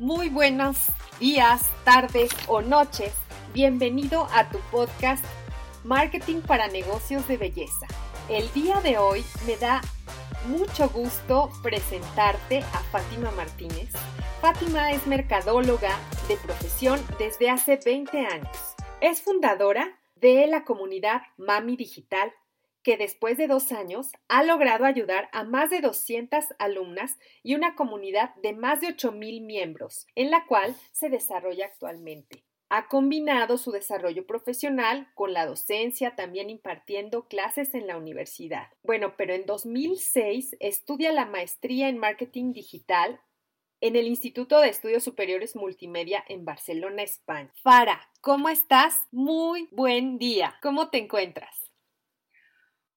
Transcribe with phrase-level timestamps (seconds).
[0.00, 0.78] muy buenos
[1.18, 3.12] días, tardes o noches.
[3.52, 5.22] Bienvenido a tu podcast
[5.84, 7.86] Marketing para Negocios de Belleza.
[8.30, 9.82] El día de hoy me da
[10.46, 13.90] mucho gusto presentarte a Fátima Martínez.
[14.40, 15.94] Fátima es mercadóloga
[16.28, 18.56] de profesión desde hace 20 años.
[19.02, 22.32] Es fundadora de la comunidad Mami Digital
[22.82, 27.74] que después de dos años ha logrado ayudar a más de 200 alumnas y una
[27.74, 32.44] comunidad de más de 8.000 miembros, en la cual se desarrolla actualmente.
[32.72, 38.68] Ha combinado su desarrollo profesional con la docencia, también impartiendo clases en la universidad.
[38.84, 43.20] Bueno, pero en 2006 estudia la maestría en marketing digital
[43.80, 47.50] en el Instituto de Estudios Superiores Multimedia en Barcelona, España.
[47.62, 48.94] Fara, ¿cómo estás?
[49.10, 50.54] Muy buen día.
[50.62, 51.59] ¿Cómo te encuentras?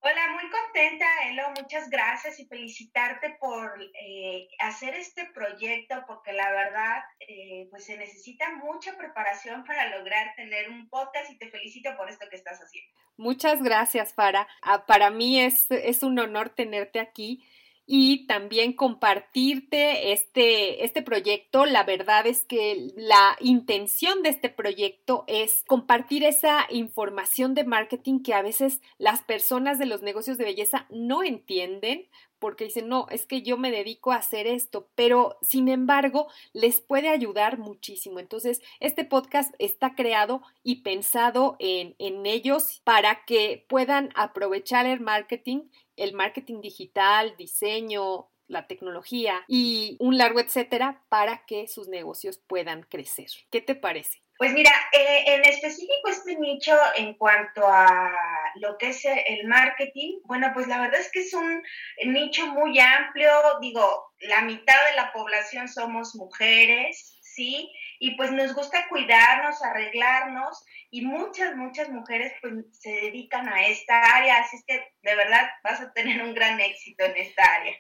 [0.06, 1.44] Hola, muy contenta, Elo.
[1.58, 7.98] Muchas gracias y felicitarte por eh, hacer este proyecto, porque la verdad, eh, pues se
[7.98, 12.60] necesita mucha preparación para lograr tener un podcast y te felicito por esto que estás
[12.60, 12.92] haciendo.
[13.16, 14.46] Muchas gracias, Fara.
[14.62, 17.42] Ah, para mí es, es un honor tenerte aquí
[17.86, 21.66] y también compartirte este, este proyecto.
[21.66, 28.24] La verdad es que la intención de este proyecto es compartir esa información de marketing
[28.24, 32.08] que a veces las personas de los negocios de belleza no entienden
[32.44, 36.82] porque dicen, no, es que yo me dedico a hacer esto, pero sin embargo les
[36.82, 38.20] puede ayudar muchísimo.
[38.20, 45.00] Entonces, este podcast está creado y pensado en, en ellos para que puedan aprovechar el
[45.00, 52.38] marketing el marketing digital, diseño, la tecnología y un largo etcétera para que sus negocios
[52.38, 53.28] puedan crecer.
[53.52, 54.24] ¿Qué te parece?
[54.38, 58.12] Pues mira, eh, en específico este nicho en cuanto a
[58.56, 61.62] lo que es el marketing, bueno, pues la verdad es que es un
[62.08, 63.30] nicho muy amplio,
[63.62, 67.72] digo, la mitad de la población somos mujeres, ¿sí?
[68.00, 74.00] Y pues nos gusta cuidarnos, arreglarnos y muchas, muchas mujeres pues se dedican a esta
[74.18, 77.76] área, así es que de verdad vas a tener un gran éxito en esta área.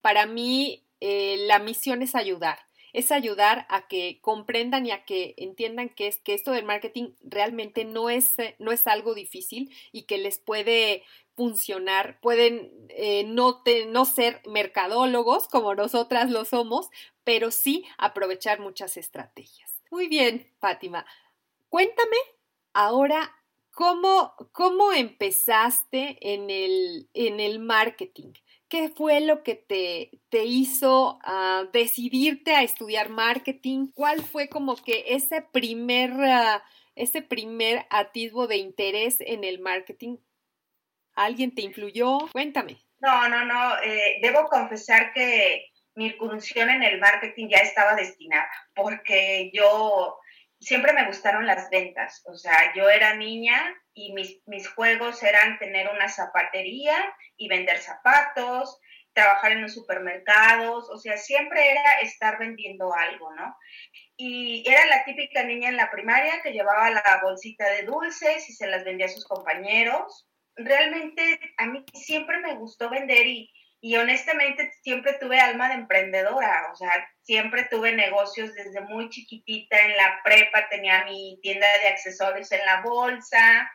[0.00, 2.58] Para mí eh, la misión es ayudar
[2.94, 7.10] es ayudar a que comprendan y a que entiendan que, es, que esto del marketing
[7.22, 11.02] realmente no es, no es algo difícil y que les puede
[11.34, 16.88] funcionar, pueden eh, no, no ser mercadólogos como nosotras lo somos,
[17.24, 19.72] pero sí aprovechar muchas estrategias.
[19.90, 21.04] Muy bien, Fátima.
[21.68, 22.16] Cuéntame
[22.72, 23.34] ahora
[23.72, 28.32] cómo, cómo empezaste en el, en el marketing.
[28.74, 33.92] ¿Qué fue lo que te, te hizo ah, decidirte a estudiar marketing?
[33.94, 36.60] ¿Cuál fue como que ese primer, ah,
[36.96, 40.16] ese primer atisbo de interés en el marketing?
[41.14, 42.18] ¿Alguien te influyó?
[42.32, 42.82] Cuéntame.
[42.98, 43.80] No, no, no.
[43.80, 50.18] Eh, debo confesar que mi incursión en el marketing ya estaba destinada, porque yo
[50.64, 52.22] siempre me gustaron las ventas.
[52.26, 56.96] O sea, yo era niña y mis, mis juegos eran tener una zapatería
[57.36, 58.80] y vender zapatos,
[59.12, 63.56] trabajar en los supermercados, o sea, siempre era estar vendiendo algo, ¿no?
[64.16, 68.52] Y era la típica niña en la primaria que llevaba la bolsita de dulces y
[68.52, 70.28] se las vendía a sus compañeros.
[70.56, 73.50] Realmente a mí siempre me gustó vender y,
[73.84, 76.90] y honestamente siempre tuve alma de emprendedora, o sea,
[77.20, 82.64] siempre tuve negocios desde muy chiquitita, en la prepa tenía mi tienda de accesorios en
[82.64, 83.70] la bolsa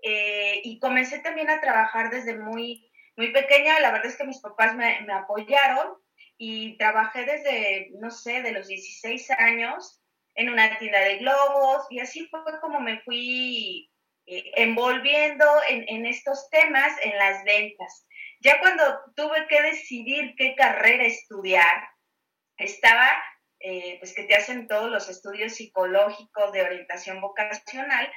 [0.00, 4.38] eh, y comencé también a trabajar desde muy, muy pequeña, la verdad es que mis
[4.38, 5.88] papás me, me apoyaron
[6.36, 10.00] y trabajé desde, no sé, de los 16 años
[10.36, 13.90] en una tienda de globos y así fue como me fui
[14.26, 18.06] eh, envolviendo en, en estos temas, en las ventas.
[18.40, 18.84] Ya cuando
[19.16, 21.88] tuve que decidir qué carrera estudiar,
[22.56, 23.08] estaba
[23.60, 28.08] eh, pues que te hacen todos los estudios psicológicos de orientación vocacional,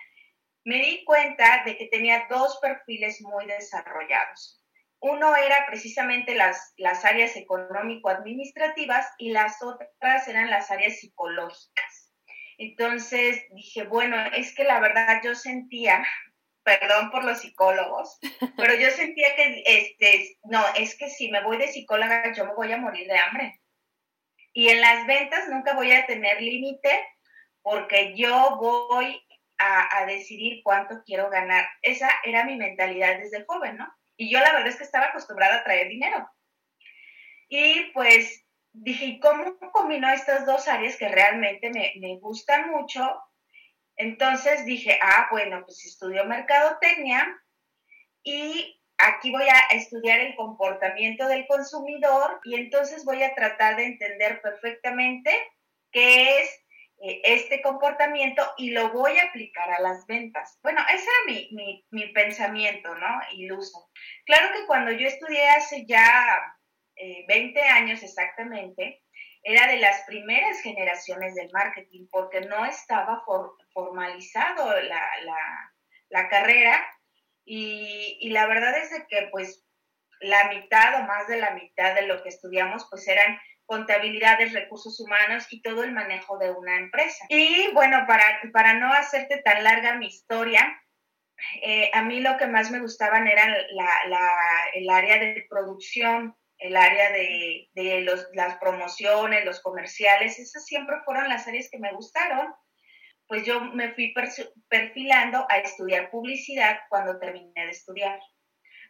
[0.64, 4.64] me di cuenta de que tenía dos perfiles muy desarrollados.
[5.00, 12.14] Uno era precisamente las, las áreas económico-administrativas y las otras eran las áreas psicológicas.
[12.60, 16.06] Entonces dije, bueno, es que la verdad yo sentía,
[16.64, 18.20] perdón por los psicólogos,
[18.58, 22.54] pero yo sentía que, este, no, es que si me voy de psicóloga yo me
[22.54, 23.60] voy a morir de hambre.
[24.54, 27.08] Y en las ventas nunca voy a tener límite
[27.62, 29.22] porque yo voy
[29.58, 31.68] a, a, decidir cuánto quiero ganar.
[31.82, 33.88] Esa era mi mentalidad desde joven, ¿no?
[34.18, 36.30] Y yo la verdad es que estaba acostumbrada a traer dinero.
[37.48, 43.22] Y pues dije, ¿cómo combino estas dos áreas que realmente me, me gustan mucho?
[44.02, 47.40] Entonces dije, ah, bueno, pues estudio mercadotecnia
[48.24, 53.86] y aquí voy a estudiar el comportamiento del consumidor y entonces voy a tratar de
[53.86, 55.32] entender perfectamente
[55.92, 56.50] qué es
[57.04, 60.58] eh, este comportamiento y lo voy a aplicar a las ventas.
[60.64, 63.20] Bueno, ese era mi, mi, pensamiento, ¿no?
[63.34, 63.92] Iluso.
[64.26, 66.58] Claro que cuando yo estudié hace ya
[67.28, 69.04] 20 eh, años exactamente,
[69.44, 73.24] era de las primeras generaciones del marketing porque no estaba
[73.74, 75.74] formalizado la, la,
[76.10, 76.82] la carrera
[77.46, 79.66] y, la verdad es que pues
[80.20, 85.00] la mitad o más de la mitad de lo que estudiamos pues eran contabilidades, recursos
[85.00, 87.26] humanos y todo el manejo de una empresa.
[87.30, 88.24] Y bueno, para,
[88.54, 90.78] para no hacerte tan larga mi historia,
[91.62, 93.56] eh, a mí lo que más me gustaban era
[94.74, 100.98] el área de producción, el área de, de los, las promociones, los comerciales, esas siempre
[101.06, 102.54] fueron las áreas que me gustaron
[103.32, 104.14] pues yo me fui
[104.68, 108.20] perfilando a estudiar publicidad cuando terminé de estudiar.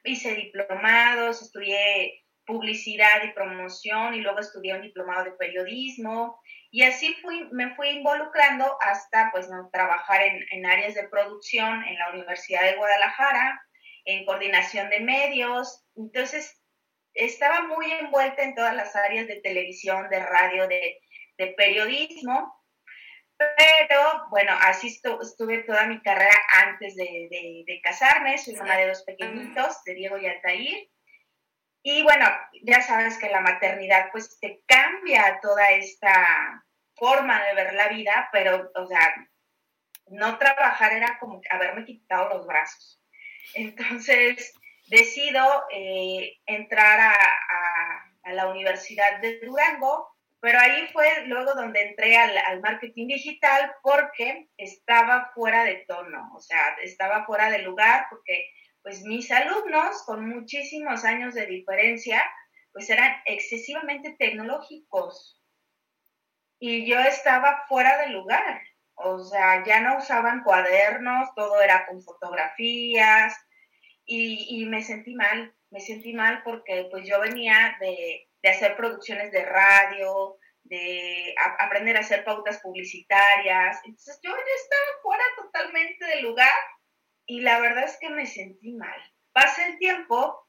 [0.04, 6.42] Hice diplomados, estudié publicidad y promoción y luego estudié un diplomado de periodismo
[6.72, 7.16] y así
[7.52, 12.64] me fui involucrando hasta pues no, trabajar en, en áreas de producción en la Universidad
[12.64, 13.62] de Guadalajara,
[14.06, 15.86] en coordinación de medios.
[15.96, 16.60] Entonces,
[17.14, 20.98] estaba muy envuelta en todas las áreas de televisión, de radio, de,
[21.38, 22.60] de periodismo
[23.58, 26.36] pero bueno, así estuve toda mi carrera
[26.66, 28.38] antes de, casarme.
[28.38, 30.90] Soy mamá de dos pequeñitos, de Diego y Altair.
[31.84, 32.26] Y bueno,
[32.64, 36.64] ya sabes que la maternidad pues te cambia toda esta
[36.96, 39.16] forma de ver la vida, pero, o sea,
[40.08, 43.02] no trabajar era como haberme quitado los brazos.
[43.56, 44.54] Entonces,
[44.88, 47.16] decido eh, entrar
[48.24, 50.11] a la Universidad de Durango
[50.42, 56.40] pero ahí fue luego donde entré al, marketing digital porque estaba fuera de tono, o
[56.42, 58.50] sea, estaba fuera de lugar porque
[58.82, 62.24] pues mis alumnos con muchísimos años de diferencia
[62.74, 65.40] pues eran excesivamente tecnológicos.
[66.58, 68.62] Y yo estaba fuera de lugar,
[68.96, 73.36] o sea, ya no usaban cuadernos, todo era con fotografías.
[74.06, 78.76] Y, y me sentí mal, me sentí mal porque pues yo venía de de hacer
[78.76, 83.80] producciones de radio, de aprender a hacer pautas publicitarias.
[83.86, 86.54] Entonces yo ya estaba fuera totalmente del lugar
[87.26, 89.00] y la verdad es que me sentí mal.
[89.32, 90.48] Pasa el tiempo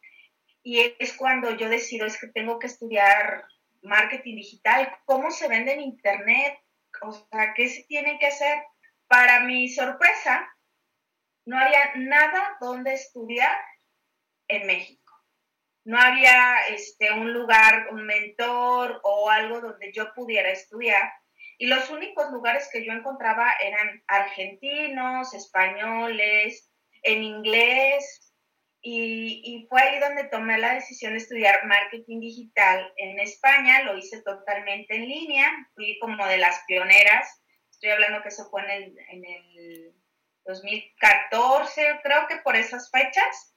[0.62, 3.44] y es cuando yo decido es que tengo que estudiar
[3.82, 6.58] marketing digital, cómo se vende en internet,
[7.02, 8.62] o sea, qué se tiene que hacer.
[9.08, 10.49] Para mi sorpresa,
[11.44, 13.56] no había nada donde estudiar
[14.49, 15.01] en México
[15.84, 21.12] no había este, un lugar, un mentor o algo donde yo pudiera estudiar.
[21.58, 26.70] Y los únicos lugares que yo encontraba eran argentinos, españoles,
[27.02, 28.32] en inglés.
[28.80, 33.82] Y, y, fue ahí donde tomé la decisión de estudiar marketing digital en España.
[33.82, 35.50] Lo hice totalmente en línea.
[35.74, 37.42] Fui como de las pioneras.
[37.70, 39.94] Estoy hablando que eso fue en el, en el
[40.44, 43.51] 2014, creo que por esas fechas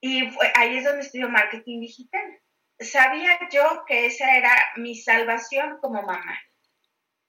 [0.00, 2.40] y ahí es donde estudio marketing digital.
[2.78, 6.40] Sabía yo que esa era mi salvación como mamá,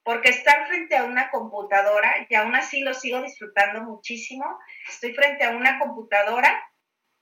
[0.03, 4.45] porque estar frente a una computadora, y aún así lo sigo disfrutando muchísimo,
[4.89, 6.63] estoy frente a una computadora,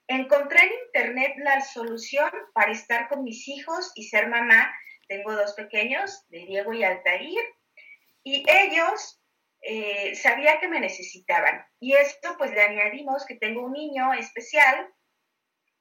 [0.07, 4.71] encontré en internet la solución para estar con mis hijos y ser mamá.
[5.07, 7.39] Tengo dos pequeños, de Diego y Altair,
[8.23, 9.19] y ellos
[9.61, 11.65] eh, sabía que me necesitaban.
[11.79, 14.87] Y esto pues le añadimos que tengo un niño especial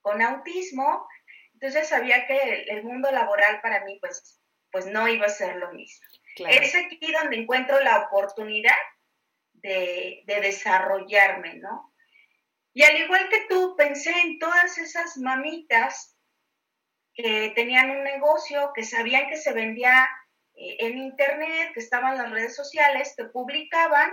[0.01, 1.07] con autismo,
[1.55, 4.41] entonces sabía que el, mundo laboral para mí pues,
[4.71, 6.07] pues no iba a ser lo mismo.
[6.49, 8.77] Es aquí donde encuentro la oportunidad
[9.55, 11.93] de, de desarrollarme, ¿no?
[12.73, 16.17] Y al igual que tú, pensé en todas esas mamitas
[17.13, 20.09] que tenían un negocio, que sabían que se vendía
[20.55, 24.13] eh, en internet, que estaban las redes sociales, te publicaban,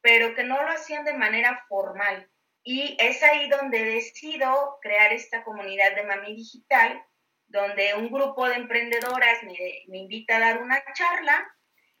[0.00, 2.30] pero que no lo hacían de manera formal.
[2.68, 7.00] Y es ahí donde decido crear esta comunidad de Mami Digital,
[7.46, 9.54] donde un grupo de emprendedoras me,
[9.86, 11.46] me invita a dar una charla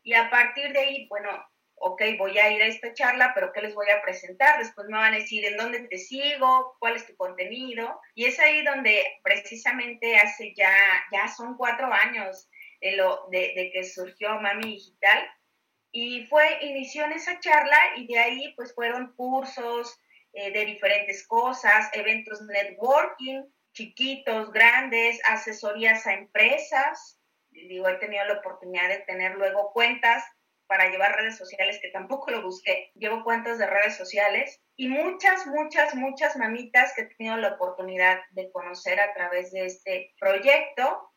[0.02, 1.30] y a partir de ahí, bueno,
[1.76, 4.58] ok, voy a ir a esta charla, pero ¿qué les voy a presentar?
[4.58, 8.00] Después me van a decir en dónde te sigo, cuál es tu contenido.
[8.16, 10.74] Y es ahí donde precisamente hace ya,
[11.12, 12.48] ya son cuatro años
[12.80, 15.30] de, lo, de, que surgió Mami Digital.
[15.92, 19.96] Y fue, inició en esa charla y de ahí pues fueron cursos
[20.38, 27.18] eh, de diferentes cosas, eventos networking, chiquitos, grandes, asesorías a empresas.
[27.48, 30.22] Digo, he tenido la oportunidad de tener luego cuentas
[30.66, 32.90] para llevar redes sociales, que tampoco lo busqué.
[32.96, 38.20] Llevo cuentas de redes sociales y muchas, muchas, muchas mamitas que he tenido la oportunidad
[38.32, 41.10] de conocer a través de este proyecto.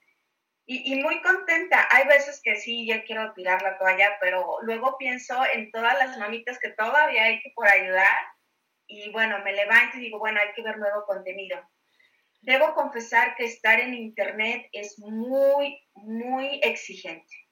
[0.66, 1.90] Y, muy contenta.
[1.92, 6.18] Hay veces que sí, ya quiero tirar la toalla, pero luego pienso en todas las
[6.20, 8.08] mamitas que todavía hay que por ayudar.
[8.90, 11.58] Y bueno, me levanto y digo, bueno, hay que ver nuevo contenido.
[12.42, 17.48] Debo confesar que estar en Internet es muy, muy exigente.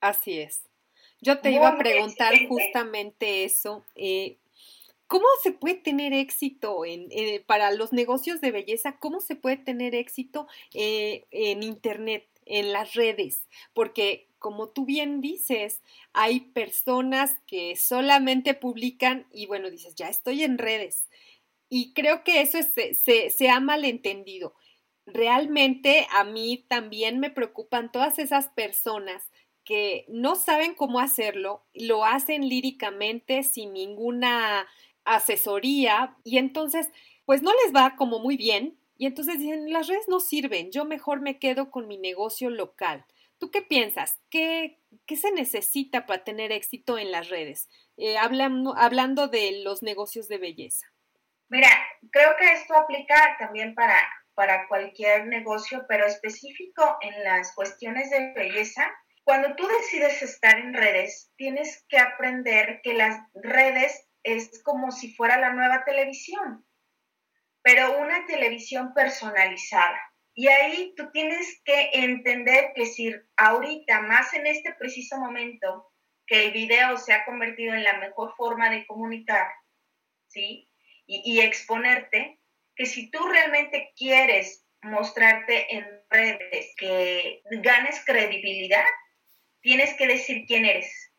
[0.00, 0.68] Así es.
[1.20, 3.84] Yo te iba a preguntar justamente eso.
[3.96, 4.38] Eh,
[5.08, 8.98] ¿Cómo se puede tener éxito en, eh, para los negocios de belleza?
[8.98, 13.46] ¿Cómo se puede tener éxito eh, en Internet, en las redes?
[13.74, 15.80] Porque, como tú bien dices,
[16.12, 21.08] hay personas que solamente publican y bueno, dices, ya estoy en redes.
[21.70, 24.54] Y creo que eso se, se ha malentendido.
[25.06, 29.30] Realmente a mí también me preocupan todas esas personas
[29.64, 34.66] que no saben cómo hacerlo, lo hacen líricamente sin ninguna
[35.04, 36.90] asesoría y entonces
[37.24, 40.84] pues no les va como muy bien y entonces dicen las redes no sirven, yo
[40.84, 43.04] mejor me quedo con mi negocio local.
[43.42, 44.20] ¿Tú qué piensas?
[44.30, 47.68] ¿Qué, qué se necesita para tener éxito en las redes?
[47.96, 50.86] Eh, hablando, hablando de los negocios de belleza.
[51.48, 51.68] Mira,
[52.12, 53.98] creo que esto aplica también para,
[54.34, 58.88] para cualquier negocio, pero específico en las cuestiones de belleza
[59.24, 65.16] cuando tú decides estar en redes, tienes que aprender que las redes es como si
[65.16, 66.64] fuera la nueva televisión,
[67.60, 70.11] pero una televisión personalizada.
[70.34, 75.92] Y ahí tú tienes que entender que si ahorita, más en este preciso momento,
[76.26, 79.48] que el video se ha convertido en la mejor forma de comunicar,
[80.28, 80.70] ¿sí?
[81.06, 82.38] Y, y exponerte,
[82.74, 88.84] que si tú realmente quieres mostrarte en redes, que ganes credibilidad,
[89.60, 91.12] tienes que decir quién eres.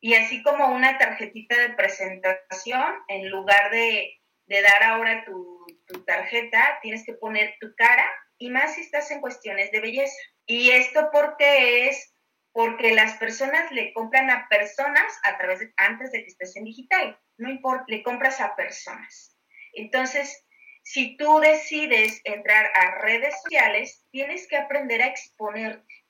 [0.00, 6.78] Y así como una tarjetita de presentación, en lugar de, dar ahora tu, tu, tarjeta,
[6.82, 8.06] tienes que poner tu cara
[8.38, 10.16] y más si estás en cuestiones de belleza.
[10.46, 12.14] Y esto porque es
[12.52, 16.64] porque las personas le compran a personas a través de, antes de que estés en
[16.64, 17.18] digital.
[17.36, 19.36] No importa, le compras a personas.
[19.72, 20.46] Entonces,
[20.84, 26.04] si tú decides entrar a redes sociales, tienes que aprender a exponerte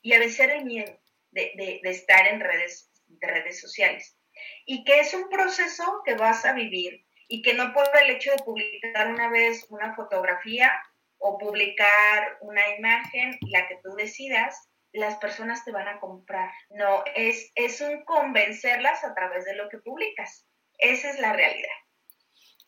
[0.00, 0.98] y a vencer el miedo
[1.32, 4.16] de, estar en redes, de redes sociales.
[4.64, 8.30] Y que es un proceso que vas a vivir y que no por el hecho
[8.30, 10.72] de publicar una vez una fotografía
[11.20, 16.50] o publicar una imagen, la que tú decidas, las personas te van a comprar.
[16.70, 20.46] No, es, es un convencerlas a través de lo que publicas.
[20.78, 21.68] Esa es la realidad.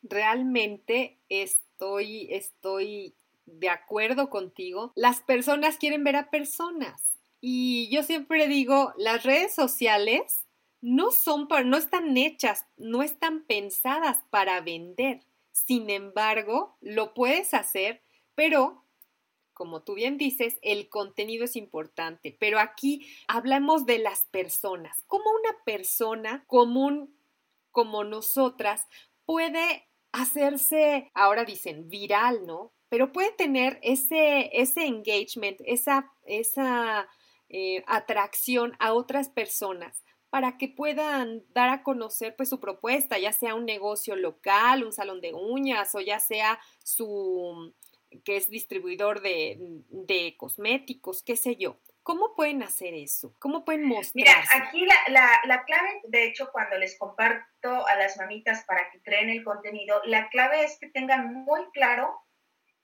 [0.02, 3.16] Realmente estoy, estoy
[3.46, 4.92] de acuerdo contigo.
[4.94, 7.02] Las personas quieren ver a personas.
[7.40, 10.46] Y yo siempre digo, las redes sociales
[10.80, 15.20] no son para, no están hechas, no están pensadas para vender.
[15.52, 18.02] Sin embargo, lo puedes hacer,
[18.34, 18.82] pero
[19.52, 22.36] como tú bien dices, el contenido es importante.
[22.40, 25.04] Pero aquí hablamos de las personas.
[25.06, 27.16] ¿Cómo una persona común
[27.70, 28.88] como nosotras
[29.24, 32.72] puede hacerse, ahora dicen, viral, ¿no?
[32.88, 37.08] Pero puede tener ese, ese engagement, esa, esa
[37.48, 43.32] eh, atracción a otras personas para que puedan dar a conocer pues su propuesta, ya
[43.32, 47.72] sea un negocio local, un salón de uñas o ya sea su
[48.24, 49.56] que es distribuidor de,
[49.88, 51.78] de cosméticos, qué sé yo.
[52.02, 53.34] ¿Cómo pueden hacer eso?
[53.38, 54.14] ¿Cómo pueden mostrar?
[54.14, 58.90] Mira, aquí la, la, la, clave, de hecho, cuando les comparto a las mamitas para
[58.90, 62.12] que creen el contenido, la clave es que tengan muy claro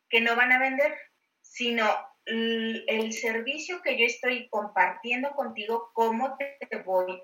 [0.09, 0.97] que no van a vender,
[1.41, 1.85] sino
[2.27, 7.21] el servicio que yo estoy compartiendo contigo, cómo te voy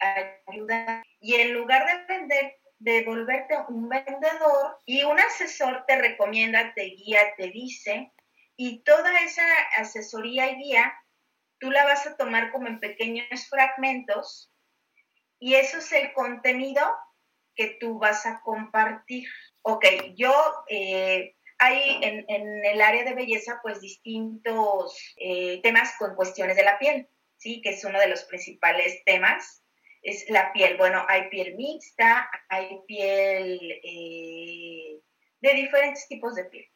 [0.00, 1.02] a ayudar.
[1.20, 6.84] Y en lugar de vender, de volverte un vendedor y un asesor te recomienda, te
[6.84, 8.12] guía, te dice,
[8.56, 9.44] y toda esa
[9.76, 10.94] asesoría y guía
[11.58, 14.52] tú la vas a tomar como en pequeños fragmentos
[15.38, 16.82] y eso es el contenido
[17.54, 19.28] que tú vas a compartir.
[19.62, 19.84] Ok,
[20.16, 20.32] yo
[20.68, 26.78] eh, hay en, el área de belleza pues distintos eh, temas con cuestiones de la
[26.78, 27.60] piel, ¿sí?
[27.60, 29.64] Que es uno de los principales temas.
[30.02, 30.76] Es la piel.
[30.76, 35.00] Bueno, hay piel mixta, hay piel eh,
[35.40, 36.66] de diferentes tipos de piel.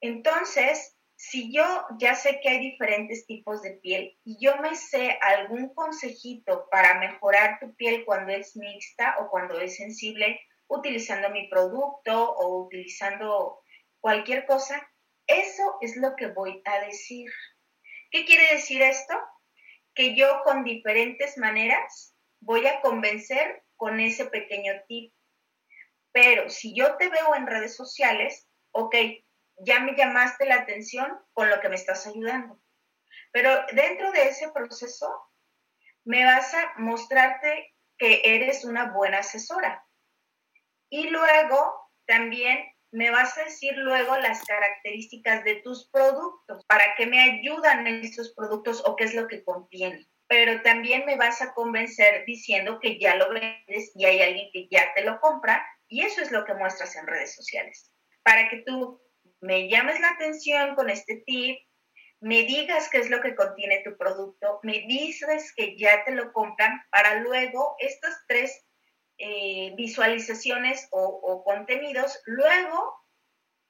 [0.00, 1.64] Entonces, si yo
[1.98, 6.98] ya sé que hay diferentes tipos de piel y yo me sé algún consejito para
[6.98, 13.60] mejorar tu piel cuando es mixta o cuando es sensible, utilizando mi producto o utilizando
[14.00, 14.86] cualquier cosa,
[15.26, 17.30] eso es lo que voy a decir.
[18.10, 19.14] ¿Qué quiere decir esto?
[19.94, 25.12] Que yo con diferentes maneras voy a convencer con ese pequeño tip.
[26.12, 28.94] Pero si yo te veo en redes sociales, ok,
[29.58, 32.60] ya me llamaste la atención con lo que me estás ayudando.
[33.32, 35.08] Pero dentro de ese proceso,
[36.04, 39.84] me vas a mostrarte que eres una buena asesora.
[40.88, 47.06] Y luego también me vas a decir luego las características de tus productos, para qué
[47.06, 50.06] me ayudan esos productos o qué es lo que contienen.
[50.28, 54.68] Pero también me vas a convencer diciendo que ya lo vendes y hay alguien que
[54.68, 57.92] ya te lo compra y eso es lo que muestras en redes sociales.
[58.22, 59.00] Para que tú
[59.40, 61.58] me llames la atención con este tip,
[62.20, 66.32] me digas qué es lo que contiene tu producto, me dices que ya te lo
[66.32, 68.66] compran para luego estas tres
[69.18, 72.94] eh, visualizaciones o, o contenidos, luego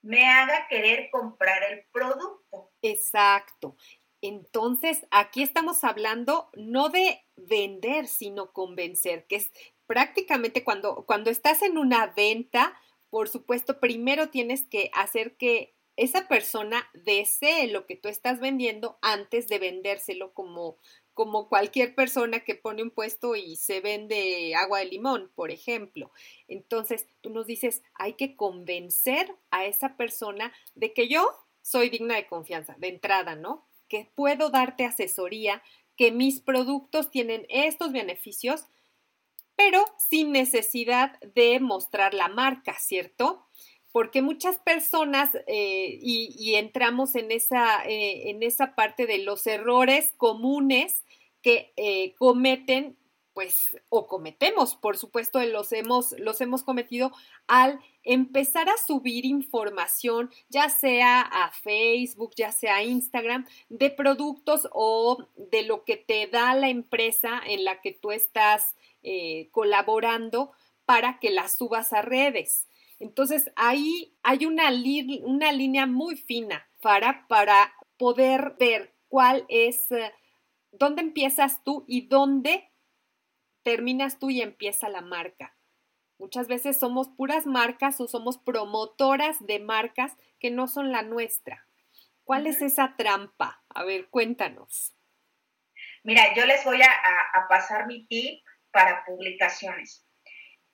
[0.03, 2.73] me haga querer comprar el producto.
[2.83, 3.77] Exacto.
[4.27, 9.53] Entonces, aquí estamos hablando no de vender, sino convencer, que es
[9.87, 12.77] prácticamente cuando, cuando estás en una venta,
[13.09, 18.99] por supuesto, primero tienes que hacer que esa persona desee lo que tú estás vendiendo
[19.01, 20.77] antes de vendérselo como,
[21.15, 26.11] como cualquier persona que pone un puesto y se vende agua de limón, por ejemplo.
[26.49, 31.31] Entonces, tú nos dices, hay que convencer a esa persona de que yo
[31.63, 33.69] soy digna de confianza, de entrada, ¿no?
[33.89, 35.63] Que puedo darte asesoría,
[35.97, 38.67] que mis productos tienen estos beneficios
[39.57, 43.47] pero sin necesidad de mostrar la marca, ¿cierto?
[43.91, 50.13] Porque muchas personas, eh, y, entramos en esa, eh, en esa parte de los errores
[50.19, 51.03] comunes
[51.43, 52.99] que eh, cometen,
[53.33, 57.13] pues, o cometemos, por supuesto, los hemos, los hemos cometido
[57.47, 64.69] al empezar a subir información, ya sea a Facebook, ya sea a Instagram, de productos
[64.73, 70.53] o de lo que te da la empresa en la que tú estás eh, colaborando
[70.85, 72.69] para que las subas a redes.
[72.99, 80.13] Entonces ahí hay una, línea muy fina para, para poder ver cuál es, eh,
[80.71, 82.71] dónde empiezas tú y dónde
[83.63, 85.56] terminas tú y empieza la marca.
[86.19, 91.67] Muchas veces somos puras marcas o somos promotoras de marcas que no son la nuestra.
[92.25, 93.63] ¿Cuál es esa trampa?
[93.69, 94.95] A ver, cuéntanos.
[96.03, 96.91] Mira, yo les voy a,
[97.35, 100.07] a pasar mi tip para publicaciones.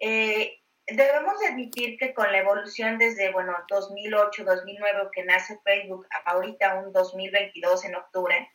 [0.01, 6.75] Eh, debemos admitir que con la evolución desde, bueno, 2008, 2009, que nace Facebook, ahorita
[6.81, 8.51] un 2022 en octubre,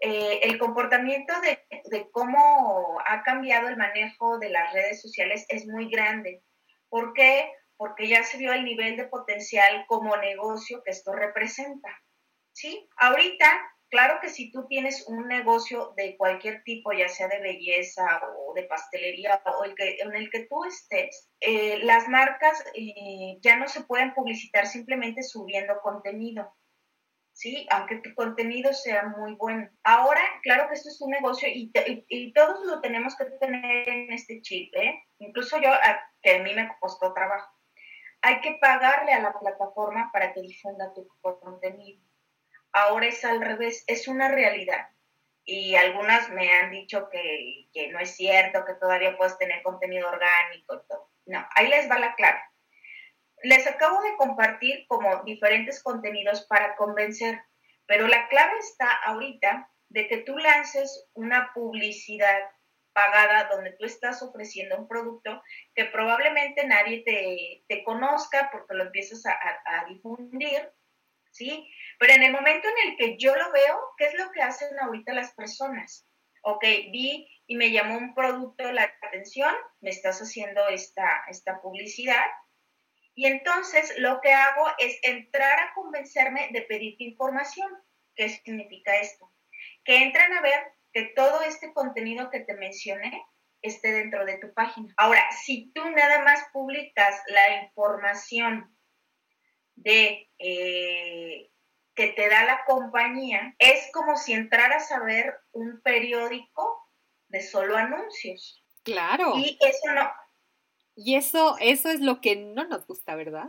[0.00, 5.90] eh, el comportamiento de, cómo ha cambiado el manejo de las redes sociales es muy
[5.90, 6.42] grande.
[6.88, 7.52] ¿Por qué?
[7.76, 11.88] Porque ya se vio el nivel de potencial como negocio que esto representa.
[12.52, 12.88] ¿Sí?
[12.96, 13.46] Ahorita
[13.90, 18.54] Claro que si tú tienes un negocio de cualquier tipo, ya sea de belleza o
[18.54, 23.56] de pastelería o el que, en el que tú estés, eh, las marcas eh, ya
[23.56, 26.54] no se pueden publicitar simplemente subiendo contenido.
[27.40, 27.66] ¿Sí?
[27.70, 29.66] Aunque tu contenido sea muy bueno.
[29.82, 31.72] Ahora, claro que esto es un negocio y,
[32.08, 35.02] y, todos lo tenemos que tener en este chip, ¿eh?
[35.18, 35.70] Incluso yo,
[36.20, 37.50] que a mí me costó trabajo.
[38.20, 42.04] Hay que pagarle a la plataforma para que difunda tu contenido.
[42.72, 44.88] Ahora es al revés, es una realidad.
[45.42, 50.84] Y algunas me han dicho que, no es cierto, que todavía puedes tener contenido orgánico.
[51.24, 52.40] No, ahí les va la clave.
[53.42, 57.40] Les acabo de compartir como diferentes contenidos para convencer,
[57.86, 62.40] pero la clave está ahorita de que tú lances una publicidad
[62.92, 65.42] pagada donde tú estás ofreciendo un producto
[65.74, 67.02] que probablemente nadie
[67.66, 69.32] te, conozca porque lo empiezas a,
[69.64, 70.70] a difundir,
[71.30, 71.68] ¿sí?
[71.98, 74.78] Pero en el momento en el que yo lo veo, ¿qué es lo que hacen
[74.78, 76.06] ahorita las personas?
[76.42, 82.24] Ok, vi y me llamó un producto la atención, me estás haciendo esta, esta publicidad.
[83.14, 87.70] Y entonces lo que hago es entrar a convencerme de pedirte información.
[88.14, 89.30] ¿Qué significa esto?
[89.84, 90.60] que entran a ver
[90.92, 93.24] que todo este contenido que te mencioné
[93.62, 94.92] esté dentro de tu página.
[94.96, 98.76] Ahora, si tú nada más publicas la información
[99.76, 101.50] de eh,
[101.94, 106.88] que te da la compañía, es como si entraras a ver un periódico
[107.28, 108.64] de solo anuncios.
[108.82, 109.34] Claro.
[109.36, 110.10] Y eso no.
[111.02, 113.48] Y eso, eso es lo que no nos gusta, ¿verdad?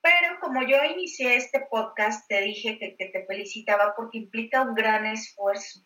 [0.00, 5.04] Pero como yo inicié este podcast, te dije que, te felicitaba porque implica un gran
[5.04, 5.80] esfuerzo.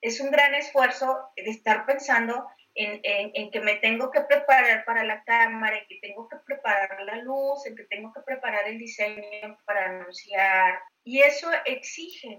[0.00, 5.04] Es un gran esfuerzo de estar pensando en, en, que me tengo que preparar para
[5.04, 8.78] la cámara, en que tengo que preparar la luz, en que tengo que preparar el
[8.78, 10.80] diseño para anunciar.
[11.04, 12.36] Y eso exige,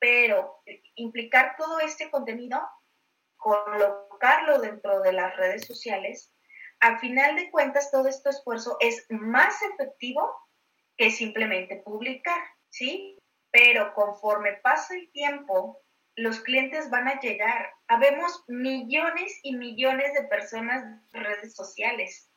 [0.00, 0.64] pero
[0.96, 2.60] implicar todo este contenido,
[3.42, 6.32] colocarlo dentro de las redes sociales,
[6.80, 10.34] a final de cuentas todo este esfuerzo es más efectivo
[10.96, 13.18] que simplemente publicar, ¿sí?
[13.50, 15.80] Pero conforme pasa el tiempo,
[16.16, 17.70] los clientes van a llegar.
[17.88, 22.30] Habemos millones y millones de personas en redes sociales.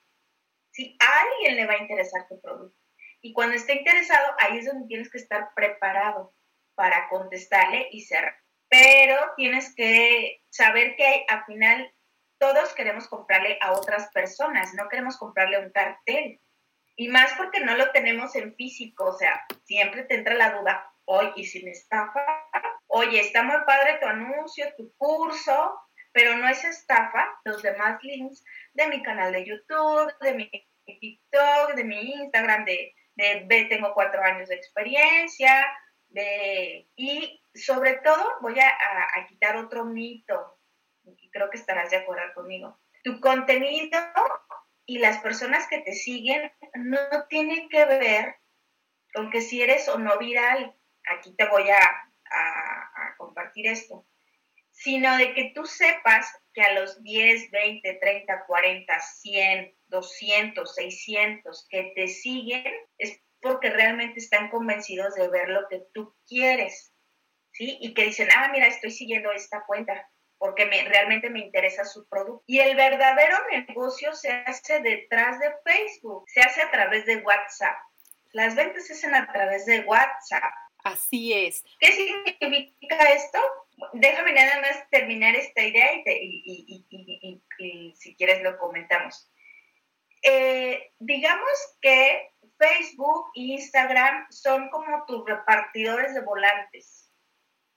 [0.72, 2.78] Si a alguien le va a interesar tu producto.
[3.22, 6.36] Y cuando esté interesado, ahí es donde tienes que estar preparado
[6.76, 8.36] para contestarle y cerrar.
[8.70, 11.94] Pero tienes que saber que al final
[12.38, 16.40] todos queremos comprarle a otras personas, no queremos comprarle un cartel.
[16.96, 20.90] Y más porque no lo tenemos en físico, o sea, siempre te entra la duda,
[21.06, 22.22] oye, ¿y si me estafa?
[22.88, 25.78] Oye, está muy padre tu anuncio, tu curso,
[26.14, 28.42] pero no es estafa los demás links
[28.74, 30.50] de mi canal de YouTube, de mi
[30.86, 35.68] TikTok, de mi Instagram, de, de, tengo cuatro años de experiencia,
[36.08, 40.60] de, y sobre todo voy a, a quitar otro mito
[41.04, 42.80] y creo que estarás de acuerdo conmigo.
[43.04, 44.00] Tu contenido
[44.86, 48.36] y las personas que te siguen no tienen que ver
[49.14, 54.06] con que si eres o no viral, aquí te voy a, a, compartir esto,
[54.72, 61.68] sino de que tú sepas que a los 10, 20, 30, 40, 100, 200, 600
[61.70, 66.95] que te siguen es porque realmente están convencidos de ver lo que tú quieres,
[67.56, 67.78] ¿sí?
[67.82, 72.08] Y que dicen, ah, mira, estoy siguiendo esta cuenta porque me, realmente me interesa su
[72.08, 72.44] producto.
[72.46, 77.78] Y el verdadero negocio se hace detrás de Facebook, se hace a través de WhatsApp.
[78.34, 80.54] Las ventas se hacen a través de WhatsApp.
[80.84, 81.64] Así es.
[81.80, 83.40] ¿Qué significa esto?
[83.94, 86.86] Déjame nada más terminar esta idea y,
[87.96, 89.32] si quieres lo comentamos.
[90.22, 97.05] Eh, digamos que Facebook e Instagram son como tus repartidores de volantes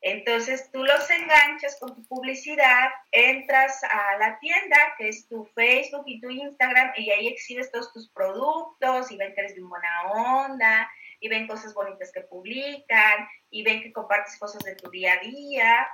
[0.00, 6.04] entonces tú los enganchas con tu publicidad, entras a la tienda, que es tu Facebook
[6.06, 10.02] y tu Instagram, y ahí exhibes todos tus productos y ven que eres de buena
[10.12, 15.14] onda, y ven cosas bonitas que publican, y ven que compartes cosas de tu día
[15.14, 15.88] a día.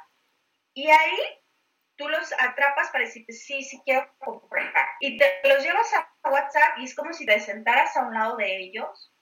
[0.75, 1.19] Y ahí
[1.97, 4.87] tú los atrapas para decirte, sí, sí quiero comprar.
[5.01, 8.37] Y te los llevas a WhatsApp y es como si te sentaras a un lado
[8.37, 9.14] de ellos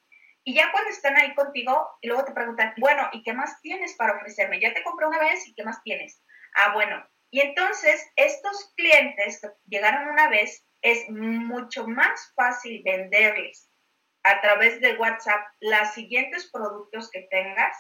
[0.45, 3.95] y ya cuando están ahí contigo, y luego te preguntan, bueno, ¿y qué más tienes
[3.95, 4.61] para ofrecerme?
[4.61, 6.23] Ya te compré una vez y ¿qué más tienes?
[6.55, 7.07] Ah, bueno.
[7.31, 13.71] Y entonces, estos clientes que llegaron una vez, es mucho más fácil venderles
[14.25, 17.77] a través de WhatsApp los siguientes productos que tengas,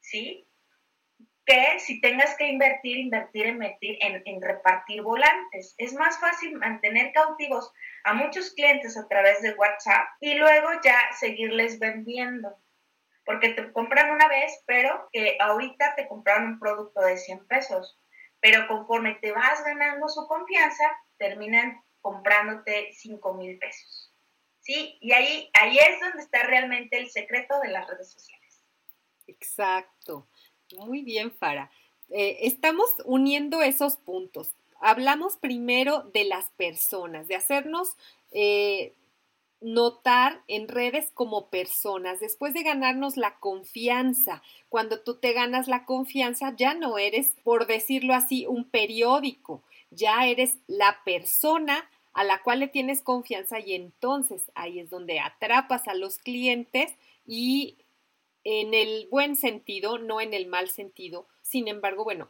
[0.00, 0.48] ¿sí?
[1.48, 5.74] que si tengas que invertir, invertir, invertir en, en, repartir volantes.
[5.78, 7.72] Es más fácil mantener cautivos
[8.08, 12.56] a muchos clientes a través de WhatsApp y luego ya seguirles vendiendo.
[13.26, 17.98] Porque te compran una vez, pero que ahorita te compraron un producto de 100 pesos.
[18.40, 20.84] Pero conforme te vas ganando su confianza,
[21.18, 24.14] terminan comprándote 5 mil pesos.
[24.60, 24.96] ¿Sí?
[25.02, 28.64] Y ahí, ahí es donde está realmente el secreto de las redes sociales.
[29.26, 30.26] Exacto.
[30.78, 31.70] Muy bien, Fara.
[32.08, 34.54] Eh, estamos uniendo esos puntos.
[34.80, 37.96] Hablamos primero de las personas, de hacernos
[38.30, 38.94] eh,
[39.60, 44.42] notar en redes como personas, después de ganarnos la confianza.
[44.68, 50.26] Cuando tú te ganas la confianza, ya no eres, por decirlo así, un periódico, ya
[50.26, 55.88] eres la persona a la cual le tienes confianza y entonces ahí es donde atrapas
[55.88, 56.92] a los clientes
[57.26, 57.76] y
[58.44, 61.26] en el buen sentido, no en el mal sentido.
[61.42, 62.28] Sin embargo, bueno,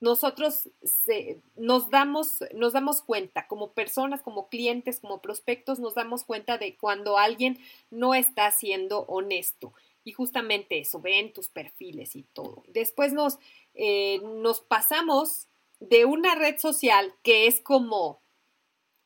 [0.00, 0.68] nosotros
[1.56, 6.76] nos, damos, nos damos cuenta, como personas, como clientes, como prospectos, nos damos cuenta de
[6.76, 7.58] cuando alguien
[7.90, 9.74] no está siendo honesto.
[10.02, 12.64] Y justamente eso, ven tus perfiles y todo.
[12.68, 13.38] Después nos,
[13.74, 15.46] eh, nos pasamos
[15.78, 18.20] de una red social que es como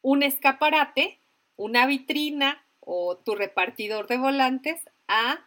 [0.02, 1.18] un escaparate,
[1.56, 5.44] una vitrina o tu repartidor de volantes a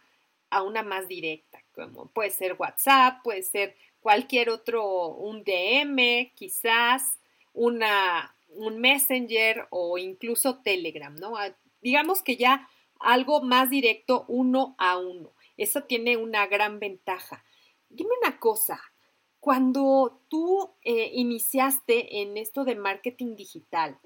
[0.50, 7.18] a una más directa, como puede ser WhatsApp, puede ser cualquier otro, un DM, quizás,
[7.52, 11.36] una, un Messenger o incluso Telegram, ¿no?
[11.36, 12.68] Ah, digamos que ya
[13.00, 15.32] algo más directo uno a uno.
[15.56, 17.44] Eso tiene una gran ventaja.
[17.88, 18.80] Dime una cosa,
[19.40, 23.98] cuando tú eh, iniciaste en esto de marketing digital,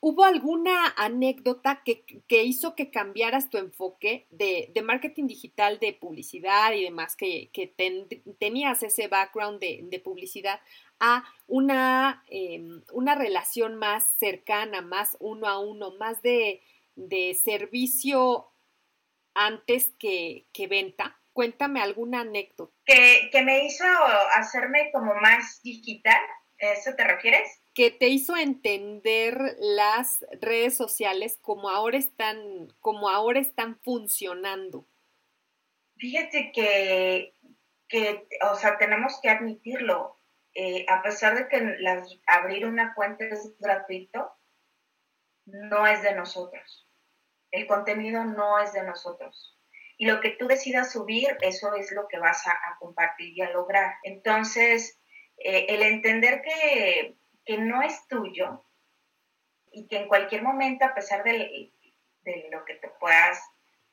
[0.00, 6.84] ¿hubo alguna anécdota que, hizo que cambiaras tu enfoque de, marketing digital, de publicidad y
[6.84, 7.50] demás, que,
[8.38, 10.60] tenías ese background de, publicidad,
[11.00, 16.62] a una, em, una, relación más cercana, más uno a uno, más de,
[17.42, 18.50] servicio
[19.34, 21.18] antes que, venta?
[21.32, 22.72] Cuéntame alguna anécdota.
[22.84, 23.84] Que, que me hizo
[24.34, 26.20] hacerme como más digital,
[26.58, 27.57] ¿eso te refieres?
[27.78, 34.84] Que te hizo entender las redes sociales como ahora están, como ahora están funcionando?
[35.96, 37.36] Fíjate que,
[38.50, 40.18] o sea, tenemos que admitirlo.
[40.54, 41.78] Eh, a pesar de que
[42.26, 44.28] abrir una cuenta es gratuito,
[45.46, 46.88] no es de nosotros.
[47.52, 49.56] El contenido no es de nosotros.
[49.98, 53.50] Y lo que tú decidas subir, eso es lo que vas a, compartir y a
[53.50, 53.94] lograr.
[54.02, 55.00] Entonces,
[55.36, 57.16] eh, el entender que
[57.48, 58.62] que no es tuyo
[59.72, 61.72] y que en cualquier momento, a pesar de,
[62.50, 63.42] lo que te puedas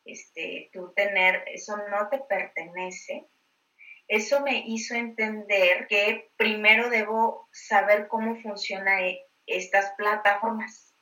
[0.03, 3.25] este, tú tener, eso no te pertenece,
[4.09, 9.15] eso me hizo entender que primero debo saber cómo funcionan
[9.47, 10.93] estas plataformas.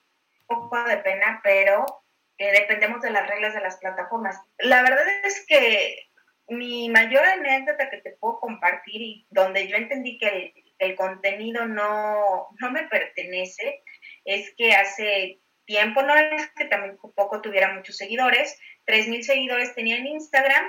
[0.47, 2.03] Un poco de pena, pero
[2.37, 4.39] dependemos de las reglas de las plataformas.
[4.59, 6.11] La verdad es que
[6.49, 10.62] mi mayor anécdota que te puedo compartir y donde yo entendí que el
[10.95, 13.83] contenido no, me pertenece,
[14.25, 19.97] es que hace tiempo, no es que también poco tuviera muchos seguidores, 3.000 seguidores tenía
[19.97, 20.65] en Instagram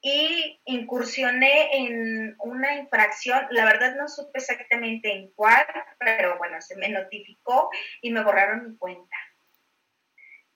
[0.00, 5.66] y incursioné en una infracción, la verdad no supe exactamente en cuál,
[5.98, 9.16] pero bueno, se me notificó y me borraron mi cuenta.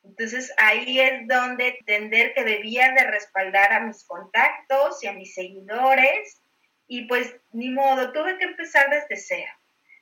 [0.03, 5.35] Entonces ahí es donde entender que debía de respaldar a mis contactos y a mis
[5.35, 6.43] seguidores
[6.89, 9.53] y pues ni modo, tuve que empezar desde cero.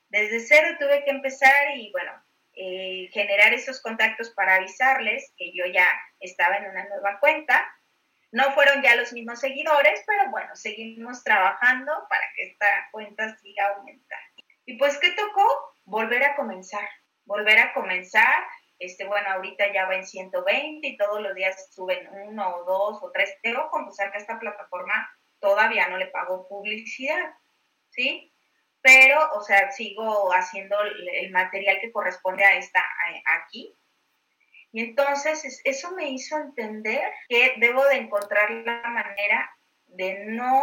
[0.08, 2.12] Desde cero tuve que empezar y bueno,
[2.54, 5.88] eh, generar esos contactos para avisarles que yo ya
[6.20, 7.66] estaba en una nueva cuenta.
[8.30, 13.68] No fueron ya los mismos seguidores, pero bueno, seguimos trabajando para que esta cuenta siga
[13.68, 14.42] aumentando.
[14.66, 15.46] Y pues, ¿qué tocó?
[15.84, 16.88] Volver a comenzar,
[17.24, 18.44] volver a comenzar.
[18.78, 23.02] Este, bueno, ahorita ya va en 120 y todos los días suben uno o dos
[23.02, 23.36] o tres.
[23.42, 25.08] Debo confesar que esta plataforma
[25.44, 27.34] todavía no le pago publicidad,
[27.90, 28.32] ¿sí?
[28.80, 32.82] Pero, o sea, sigo haciendo el material que corresponde a esta
[33.38, 33.76] aquí.
[34.72, 39.50] Y entonces eso me hizo entender que debo de encontrar la manera
[39.86, 40.62] de no,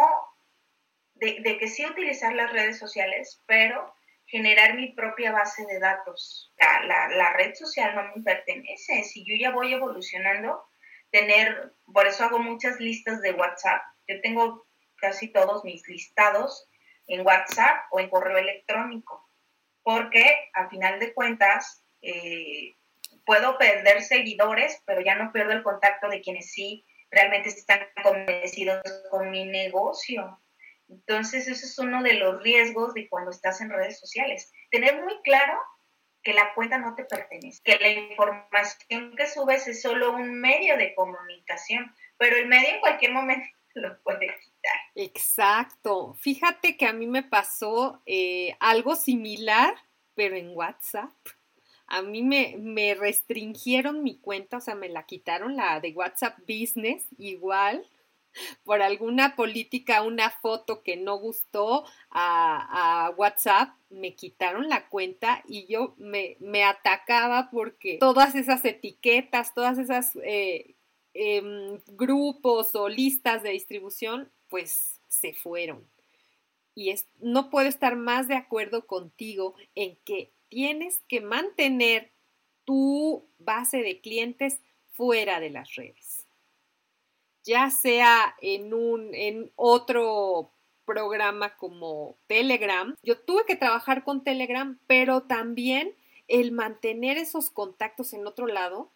[1.14, 3.94] de, que sí utilizar las redes sociales, pero
[4.26, 6.52] generar mi propia base de datos.
[6.58, 9.04] La, la, red social no me pertenece.
[9.04, 10.62] Si yo ya voy evolucionando,
[11.10, 13.82] tener, por eso hago muchas listas de WhatsApp.
[14.08, 14.66] Yo tengo
[15.02, 16.70] casi todos mis listados
[17.08, 19.28] en WhatsApp o en correo electrónico,
[19.82, 22.76] porque al final de cuentas eh,
[23.26, 28.80] puedo perder seguidores, pero ya no pierdo el contacto de quienes sí realmente están convencidos
[29.10, 30.40] con mi negocio.
[30.88, 34.52] Entonces, ese es uno de los riesgos de cuando estás en redes sociales.
[34.70, 35.58] Tener muy claro
[36.22, 40.76] que la cuenta no te pertenece, que la información que subes es solo un medio
[40.76, 44.32] de comunicación, pero el medio en cualquier momento lo puede
[44.94, 46.14] Exacto.
[46.14, 49.74] Fíjate que a mí me pasó eh, algo similar,
[50.14, 51.12] pero en WhatsApp.
[51.86, 57.06] A mí me, restringieron mi cuenta, o sea, me la quitaron la de WhatsApp Business,
[57.18, 57.86] igual
[58.64, 65.66] por alguna política, una foto que no gustó a, WhatsApp, me quitaron la cuenta y
[65.66, 70.76] yo me, me atacaba porque todas esas etiquetas, todas esas eh,
[71.14, 75.88] Em, grupos o listas de distribución, pues se fueron.
[76.74, 82.12] Y no puedo estar más de acuerdo contigo en que tienes que mantener
[82.66, 84.60] tu base de clientes
[84.90, 86.26] fuera de las redes.
[87.44, 90.52] Ya sea en un en otro
[90.84, 92.94] programa como Telegram.
[93.02, 95.96] Yo tuve que trabajar con Telegram, pero también
[96.28, 98.92] el mantener esos contactos en otro lado,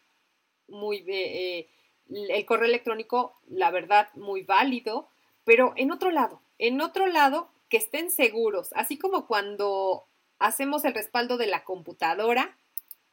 [0.69, 1.71] muy eh,
[2.11, 5.09] el correo electrónico, la verdad, muy válido,
[5.47, 10.05] pero en otro lado, en otro lado, que estén seguros, así como cuando
[10.41, 12.59] hacemos el respaldo de la computadora,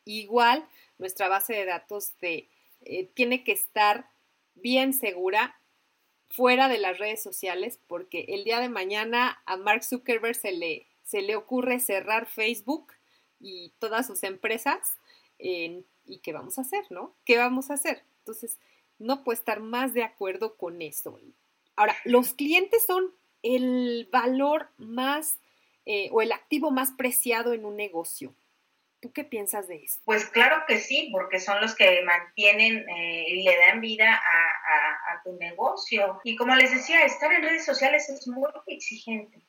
[0.03, 0.67] igual
[0.97, 2.49] nuestra base de datos de,
[2.81, 4.09] eh, tiene que estar
[4.55, 5.59] bien segura
[6.27, 10.87] fuera de las redes sociales, porque el día de mañana a Mark Zuckerberg se le,
[11.03, 12.93] se le ocurre cerrar Facebook
[13.39, 14.97] y todas sus empresas.
[15.37, 17.13] ¿Y qué vamos a hacer, no?
[17.25, 18.03] ¿Qué vamos a hacer?
[18.19, 18.57] Entonces,
[18.97, 21.19] no puedo estar más de acuerdo con eso.
[21.75, 25.39] Ahora, los clientes son el valor más
[25.85, 28.35] eh, o el activo más preciado en un negocio.
[29.01, 29.99] ¿Tú qué piensas de eso?
[30.05, 35.21] Pues claro que sí, porque son los que mantienen eh, y le dan vida a,
[35.25, 36.19] tu negocio.
[36.25, 39.41] Y como les decía, estar en redes sociales es muy exigente.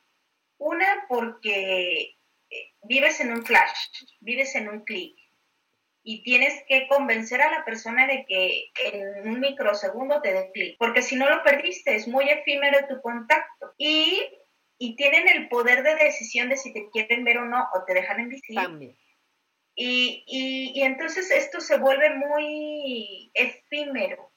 [0.59, 2.17] Una, porque
[2.51, 3.89] eh, vives en un flash,
[4.21, 5.17] vives en un clic
[6.07, 10.77] y tienes que convencer a la persona de que en un microsegundo te dé clic,
[10.79, 13.73] porque si no lo perdiste, es muy efímero tu contacto.
[13.79, 14.23] Y,
[14.79, 17.95] y, tienen el poder de decisión de si te quieren ver o no, o te
[17.95, 18.39] dejan en.
[18.55, 18.99] También.
[19.75, 24.31] Y, y, y, entonces esto se vuelve muy efímero.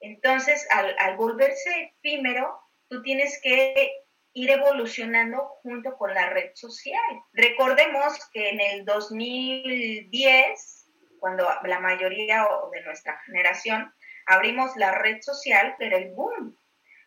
[0.00, 2.54] Entonces, al, al volverse efímero,
[2.88, 3.92] tú tienes que
[4.34, 7.00] ir evolucionando junto con la red social.
[7.32, 10.78] Recordemos que en el 2010
[11.18, 13.92] cuando la mayoría de nuestra generación
[14.26, 16.56] abrimos la red social, pero el boom.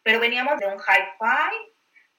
[0.04, 1.71] Pero veníamos de un hi-fi,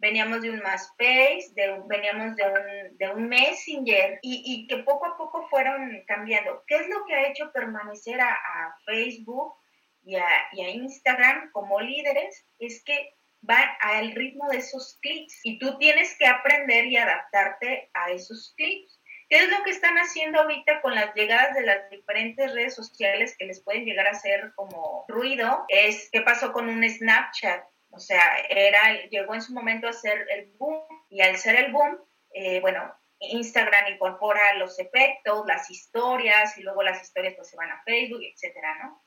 [0.02, 5.06] veníamos de un MySpace, de veníamos de un, de un Messenger y, y, que poco
[5.06, 6.62] a poco fueron cambiando.
[6.66, 9.54] ¿Qué es lo que ha hecho permanecer a, a Facebook
[10.02, 12.46] y a, y a, Instagram como líderes?
[12.58, 17.90] Es que van al ritmo de esos clics y tú tienes que aprender y adaptarte
[17.94, 19.00] a esos clics.
[19.32, 23.34] ¿Qué es lo que están haciendo ahorita con las llegadas de las diferentes redes sociales
[23.38, 25.64] que les pueden llegar a hacer como ruido?
[25.68, 27.64] Es qué pasó con un Snapchat.
[27.92, 31.72] O sea, era, llegó en su momento a ser el boom y al ser el
[31.72, 31.98] boom,
[32.34, 37.70] eh, bueno, Instagram incorpora los efectos, las historias y luego las historias pues se van
[37.70, 39.02] a Facebook, etcétera, ¿no?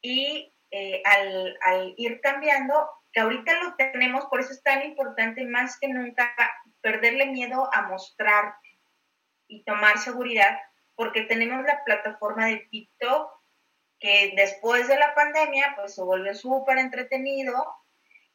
[0.00, 5.44] Y eh, al, al, ir cambiando, que ahorita lo tenemos, por eso es tan importante
[5.44, 6.32] más que nunca
[6.80, 8.54] perderle miedo a mostrar
[9.54, 10.58] y tomar seguridad
[10.96, 13.30] porque tenemos la plataforma de TikTok
[13.98, 17.54] que después de la pandemia pues se vuelve súper entretenido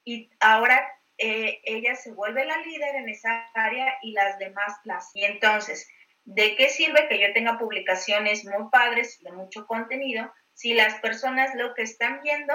[0.04, 5.12] y ahora eh, ella se vuelve la líder en esa área y las demás las.
[5.14, 5.90] Y entonces,
[6.24, 11.54] ¿de qué sirve que yo tenga publicaciones muy padres de mucho contenido si las personas
[11.56, 12.54] lo que están viendo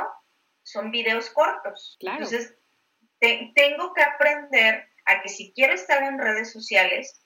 [0.63, 1.99] son videos cortos?
[2.01, 2.57] Entonces,
[3.21, 7.24] tengo que aprender a que si quiero estar en redes sociales,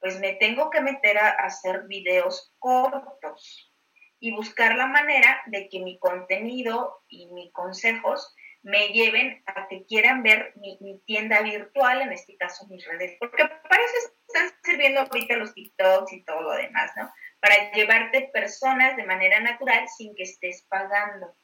[0.00, 3.72] pues me tengo que meter a, hacer videos cortos
[4.18, 9.86] y buscar la manera de que mi contenido y mis consejos me lleven a que
[9.86, 15.00] quieran ver mi, tienda virtual, en este caso mis redes, porque para eso están sirviendo
[15.00, 17.10] ahorita los TikToks y todo lo demás, ¿no?
[17.40, 21.34] Para llevarte personas de manera natural sin que estés pagando.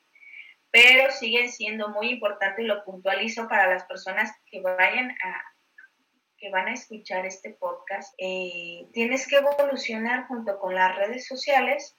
[0.71, 5.43] Pero siguen siendo muy importantes y lo puntualizo para las personas que vayan a,
[6.47, 11.99] que van a escuchar este podcast, eh, tienes que evolucionar junto con las redes sociales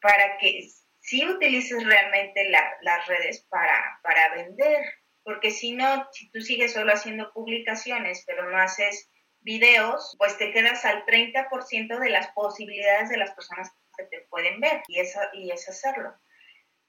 [0.00, 0.68] para que
[1.00, 4.84] sí utilices realmente las redes para, para vender,
[5.22, 10.52] porque si no, si tú sigues solo haciendo publicaciones, pero no haces videos, pues te
[10.52, 15.20] quedas al 30% de las posibilidades de las personas que te pueden ver y, eso,
[15.34, 16.12] y es hacerlo.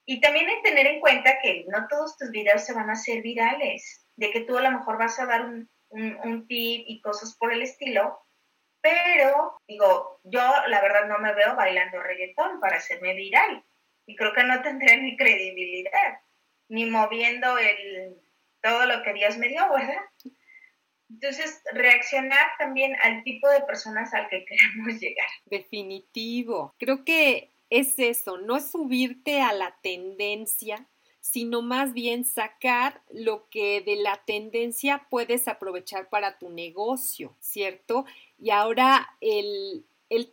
[0.05, 3.21] Y también hay tener en cuenta que no todos tus videos se van a hacer
[3.21, 7.35] virales, de que tú a lo mejor vas a dar un, un, tip y cosas
[7.37, 8.19] por el estilo,
[8.81, 13.63] pero digo, yo la verdad no me veo bailando reggaetón para hacerme viral
[14.05, 16.19] y creo que no tendré ni credibilidad,
[16.69, 18.17] ni moviendo el,
[18.61, 20.01] todo lo que Dios me dio, ¿verdad?
[21.09, 25.27] Entonces, reaccionar también al tipo de personas al que queremos llegar.
[25.45, 26.73] Definitivo.
[26.79, 30.87] Creo que es eso, no subirte a la tendencia,
[31.25, 38.05] sino más bien sacar lo que de la tendencia puedes aprovechar para tu negocio, ¿cierto?
[38.37, 39.85] Y ahora el,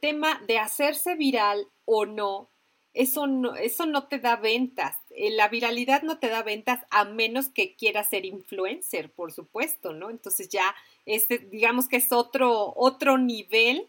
[0.03, 2.51] tema de hacerse viral o no,
[2.93, 4.99] eso no, eso no te da ventas.
[5.17, 9.95] Eh, la viralidad no te da ventas a menos que quieras ser influencer, por supuesto,
[9.95, 10.11] ¿no?
[10.11, 10.75] Entonces ya,
[11.07, 13.89] este, digamos que es otro, otro nivel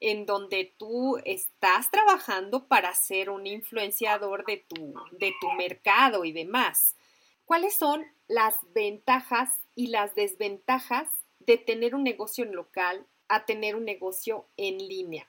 [0.00, 6.32] en donde tú estás trabajando para ser un influenciador de tu, de tu mercado y
[6.32, 6.96] demás.
[7.44, 13.76] ¿Cuáles son las ventajas y las desventajas de tener un negocio en local a tener
[13.76, 15.28] un negocio en línea?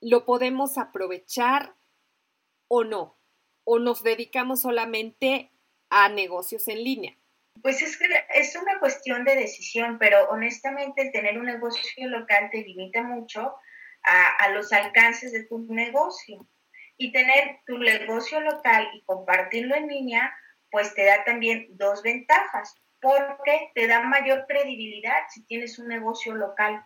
[0.00, 1.76] ¿Lo podemos aprovechar
[2.66, 3.16] o no?
[3.64, 5.52] ¿O nos dedicamos solamente
[5.88, 7.16] a negocios en línea?
[7.60, 7.98] Pues es
[8.34, 13.54] es una cuestión de decisión, pero honestamente tener un negocio local te limita mucho
[14.02, 16.46] a, los alcances de tu negocio.
[16.96, 20.32] Y tener tu negocio local y compartirlo en línea,
[20.70, 26.34] pues te da también dos ventajas, porque te da mayor credibilidad si tienes un negocio
[26.34, 26.84] local.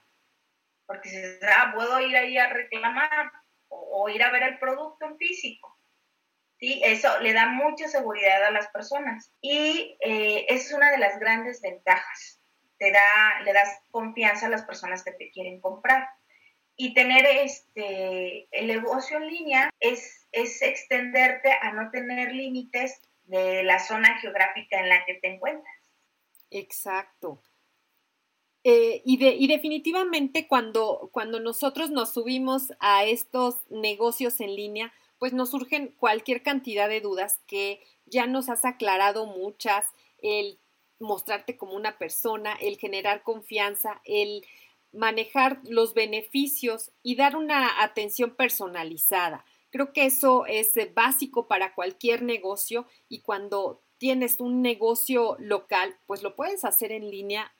[0.87, 3.33] Porque si ah, puedo ir ahí a reclamar
[3.69, 5.76] o, ir a ver el producto en físico.
[6.59, 6.81] ¿Sí?
[6.85, 11.61] Eso le da mucha seguridad a las personas y eh, es una de las grandes
[11.61, 12.41] ventajas.
[12.79, 16.09] Te da, le das confianza a las personas que te quieren comprar.
[16.79, 23.63] Y tener este, el negocio en línea es, es extenderte a no tener límites de
[23.63, 25.75] la zona geográfica en la que te encuentras.
[26.51, 27.43] Exacto.
[28.69, 34.93] Eh, y, de, y, definitivamente cuando, cuando nosotros nos subimos a estos negocios en línea,
[35.19, 39.87] pues nos surgen cualquier cantidad de dudas que ya nos has aclarado muchas,
[40.19, 40.59] el
[40.99, 44.45] mostrarte como una persona, el generar confianza, el
[44.93, 49.45] manejar los beneficios y dar una atención personalizada.
[49.71, 56.23] Creo que eso es básico para cualquier negocio y cuando tienes un negocio local, pues
[56.23, 57.53] lo puedes hacer en línea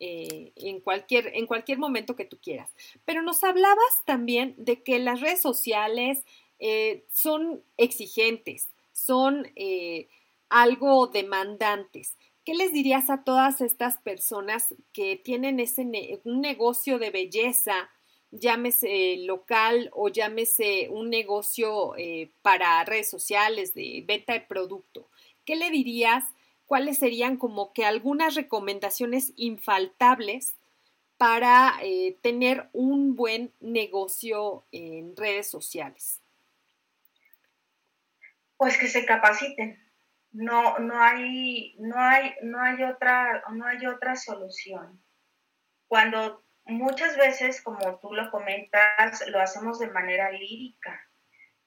[0.00, 2.74] eh, en, cualquier, en cualquier momento que tú quieras.
[3.04, 6.24] Pero nos hablabas también de que las redes sociales
[6.58, 10.08] eh, son exigentes, son eh,
[10.48, 12.16] algo demandantes.
[12.44, 15.82] ¿Qué les dirías a todas estas personas que tienen ese
[16.24, 17.90] un negocio de belleza,
[18.30, 25.08] llámese local o llámese un negocio eh, para redes sociales de venta de producto?
[25.44, 26.24] ¿Qué le dirías?
[26.66, 30.56] ¿Cuáles serían como que algunas recomendaciones infaltables
[31.18, 31.78] para
[32.22, 36.23] tener un buen negocio en redes sociales?
[38.56, 39.84] Pues que se capaciten
[40.34, 45.00] no, no hay, no hay, no hay otra, no hay otra solución.
[45.86, 51.00] Cuando muchas veces, como tú lo comentas, lo hacemos de manera lírica,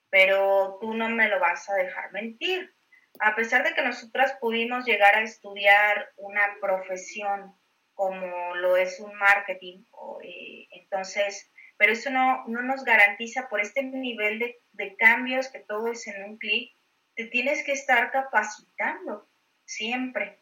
[0.09, 2.75] pero tú no me lo vas a dejar mentir.
[3.19, 7.55] A pesar de que nosotras pudimos llegar a estudiar una profesión
[7.93, 9.85] como lo es un marketing,
[10.23, 15.61] eh, entonces, pero eso no, no nos garantiza por este nivel de, de cambios que
[15.61, 16.76] todo es en un clic,
[17.17, 19.27] te tienes que estar capacitando
[19.65, 20.39] siempre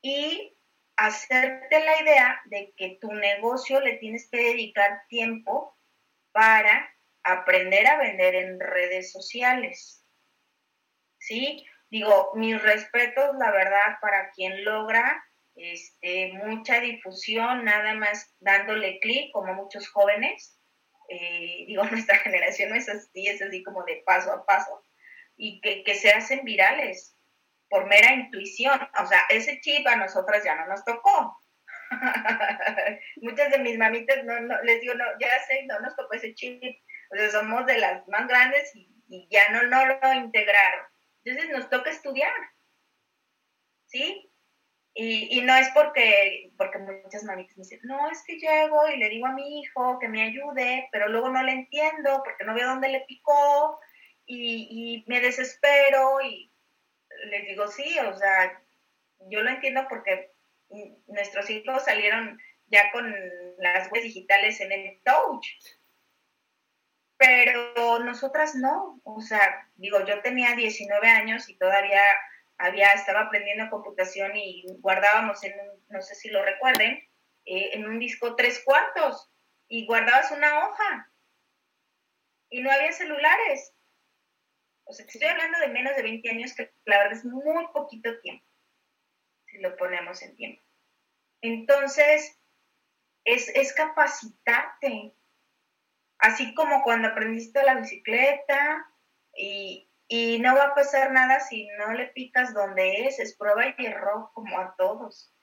[0.00, 0.56] y
[0.96, 5.76] hacerte la idea de que tu negocio le tienes que dedicar tiempo
[6.30, 6.88] para
[7.24, 10.06] aprender a vender en redes sociales.
[11.18, 11.66] ¿Sí?
[11.90, 15.24] Digo, mis respetos, la verdad, para quien logra
[15.56, 20.60] este, mucha difusión, nada más dándole clic, como muchos jóvenes.
[21.08, 24.80] Eh, digo, nuestra generación no es así, es así como de paso a paso
[25.42, 27.16] y que, se hacen virales
[27.68, 28.80] por mera intuición.
[29.02, 31.36] O sea, ese chip a nosotras ya no nos tocó.
[33.16, 36.32] Muchas de mis mamitas no, no, les digo, no, ya sé, no nos tocó ese
[36.34, 36.62] chip.
[37.10, 38.88] O sea, somos de las más grandes y,
[39.30, 40.86] ya no, no lo integraron.
[41.24, 42.32] Entonces nos toca estudiar.
[43.86, 44.30] ¿Sí?
[44.94, 48.96] Y, y, no es porque, porque muchas mamitas me dicen, no, es que llego y
[48.96, 52.54] le digo a mi hijo que me ayude, pero luego no le entiendo porque no
[52.54, 53.80] veo dónde le picó
[54.34, 56.50] y, me desespero y
[57.26, 58.62] les digo, sí, o sea,
[59.28, 60.32] yo lo entiendo porque
[61.06, 63.14] nuestros hijos salieron ya con
[63.58, 65.46] las webs digitales en el touch.
[67.18, 72.02] Pero nosotras no, o sea, digo, yo tenía 19 años y todavía
[72.58, 76.94] había, estaba aprendiendo computación y guardábamos en un, no sé si lo recuerden,
[77.44, 79.30] eh, en un disco tres cuartos
[79.68, 81.12] y guardabas una hoja
[82.52, 83.72] y no había celulares.
[84.84, 88.20] O sea, estoy hablando de menos de 20 años, que la verdad es muy poquito
[88.20, 88.44] tiempo,
[89.46, 90.62] si lo ponemos en tiempo.
[91.40, 92.38] Entonces,
[93.24, 95.14] es, es capacitarte.
[96.18, 98.86] Así como cuando aprendiste la bicicleta
[99.34, 103.74] y, y no va a pasar nada si no le picas donde es, es prueba
[103.76, 105.34] y error como a todos.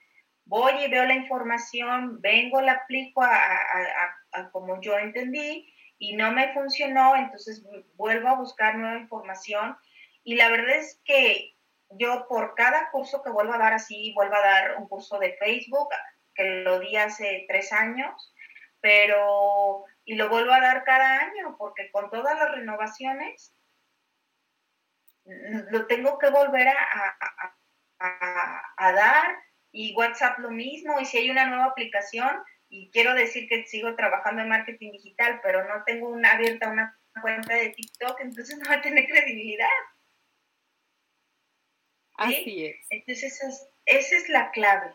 [0.46, 6.16] Voy y veo la información, vengo, la aplico a, a, a como yo entendí y
[6.16, 7.64] no me funcionó, entonces
[7.96, 9.78] vuelvo a buscar nueva información.
[10.24, 11.56] Y la verdad es que
[11.90, 15.34] yo por cada curso que vuelvo a dar así, vuelvo a dar un curso de
[15.38, 15.90] Facebook,
[16.34, 18.34] que lo di hace tres años,
[18.80, 23.54] pero y lo vuelvo a dar cada año, porque con todas las renovaciones
[25.26, 26.78] lo tengo que volver a,
[28.00, 29.38] a, a dar
[29.72, 33.96] y WhatsApp lo mismo, y si hay una nueva aplicación, y quiero decir que sigo
[33.96, 38.70] trabajando en marketing digital, pero no tengo una abierta una cuenta de TikTok, entonces no
[38.70, 39.68] va a tener credibilidad.
[42.18, 42.88] Así es.
[42.90, 44.94] Entonces esa es, esa es la clave.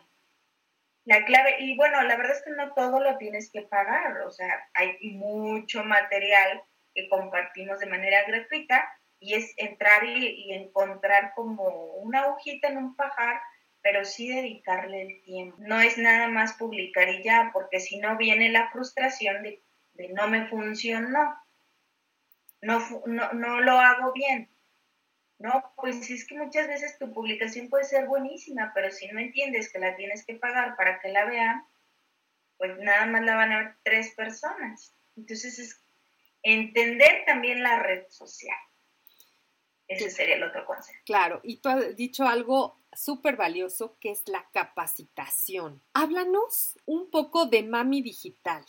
[1.05, 4.31] La clave, y bueno, la verdad es que no todo lo tienes que pagar, o
[4.31, 6.63] sea, hay mucho material
[6.95, 12.95] que compartimos de manera gratuita y es entrar y, encontrar como una hojita en un
[12.95, 13.39] pajar,
[13.85, 15.57] pero sí dedicarle el tiempo.
[15.59, 19.61] No es nada más publicar y ya, porque si no viene la frustración de,
[19.93, 21.35] de no me funcionó,
[22.61, 24.49] no, no, no lo hago bien.
[25.37, 29.71] No, pues es que muchas veces tu publicación puede ser buenísima, pero si no entiendes
[29.71, 31.63] que la tienes que pagar para que la vean,
[32.57, 34.95] pues nada más la van a ver tres personas.
[35.15, 35.85] Entonces es
[36.41, 38.57] entender también la red social.
[39.87, 41.01] Ese sería el otro concepto.
[41.05, 45.81] Claro, y tú has dicho algo súper valioso que es la capacitación.
[45.93, 48.65] Háblanos un poco de Mami Digital.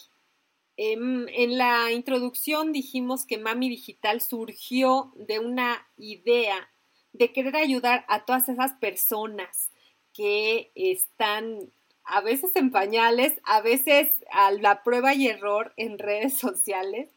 [0.77, 6.69] Em, en la introducción dijimos que Mami Digital surgió de una idea
[7.13, 9.71] de querer ayudar a todas esas personas
[10.13, 11.71] que están
[12.05, 17.09] a veces en pañales, a veces a la prueba y error en redes sociales,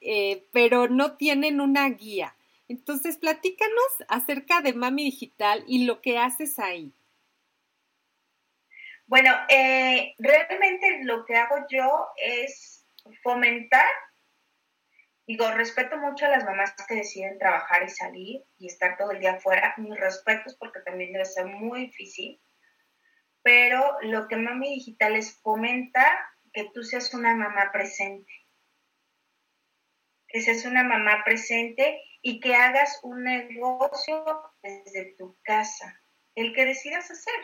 [0.00, 2.34] eh, pero no tienen una guía.
[2.68, 6.92] Entonces, platícanos acerca de Mami Digital y lo que haces ahí.
[9.06, 12.86] Bueno, eh, realmente lo que hago yo es
[13.22, 13.88] fomentar,
[15.26, 19.20] digo, respeto mucho a las mamás que deciden trabajar y salir y estar todo el
[19.20, 22.38] día afuera, mis respetos porque también debe ser muy difícil,
[23.42, 26.04] pero lo que Mami Digital es fomenta
[26.52, 28.30] que tú seas una mamá presente,
[30.28, 34.24] que seas una mamá presente y que hagas un negocio
[34.62, 36.00] desde tu casa,
[36.34, 37.40] el que decidas hacer.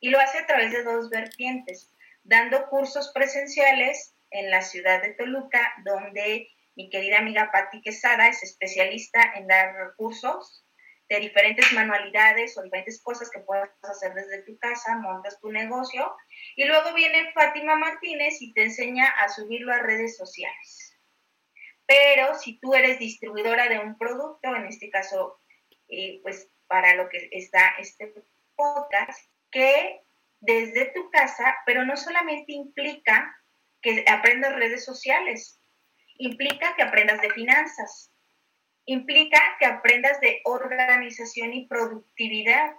[0.00, 1.90] Y lo hace a través de dos vertientes,
[2.24, 8.42] dando cursos presenciales en la ciudad de Toluca, donde mi querida amiga Patti Quesada es
[8.42, 10.64] especialista en dar cursos
[11.08, 16.16] de diferentes manualidades o diferentes cosas que puedas hacer desde tu casa, montas tu negocio
[16.56, 20.83] y luego viene Fátima Martínez y te enseña a subirlo a redes sociales.
[21.86, 25.40] Pero si tú eres distribuidora de un producto, en este caso,
[25.88, 28.14] eh, pues para lo que está este
[28.56, 30.00] podcast, que
[30.40, 33.34] desde tu casa, pero no solamente implica
[33.80, 35.60] que aprendas redes sociales,
[36.16, 38.10] implica que aprendas de finanzas,
[38.86, 42.74] implica que aprendas de organización y productividad,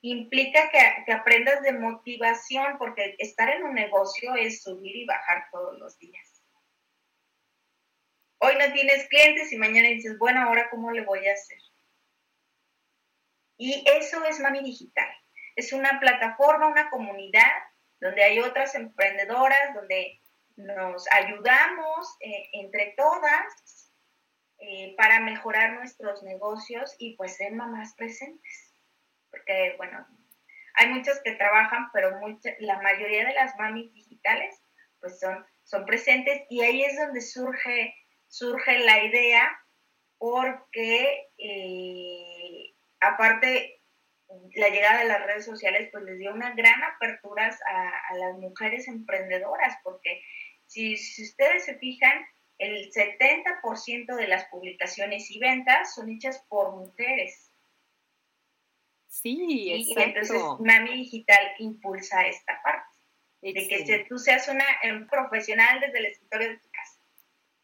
[0.00, 5.48] implica que, que, aprendas de motivación, porque estar en un negocio es subir y bajar
[5.50, 6.25] todos los días.
[8.38, 11.58] Hoy no tienes clientes y mañana dices, bueno, ahora cómo le voy a hacer.
[13.56, 15.08] Y eso es Mami Digital.
[15.54, 17.50] Es una plataforma, una comunidad
[18.00, 20.20] donde hay otras emprendedoras, donde
[20.56, 23.92] nos ayudamos eh, entre todas
[24.58, 28.74] eh, para mejorar nuestros negocios y pues ser mamás presentes.
[29.30, 30.06] Porque, bueno,
[30.74, 32.20] hay muchos que trabajan, pero
[32.60, 34.62] la mayoría de las mamis digitales
[35.00, 37.94] pues son, son presentes y ahí es donde surge
[38.36, 39.48] surge la idea
[40.18, 43.80] porque eh, aparte
[44.54, 48.88] la llegada de las redes sociales pues les dio una gran apertura a, las mujeres
[48.88, 50.20] emprendedoras porque
[50.66, 52.26] si, ustedes se fijan
[52.58, 57.52] el 70% de las publicaciones y ventas son hechas por mujeres.
[59.08, 62.86] Sí, y entonces Mami Digital impulsa esta parte,
[63.40, 66.58] de que tú seas una un profesional desde el escritorio de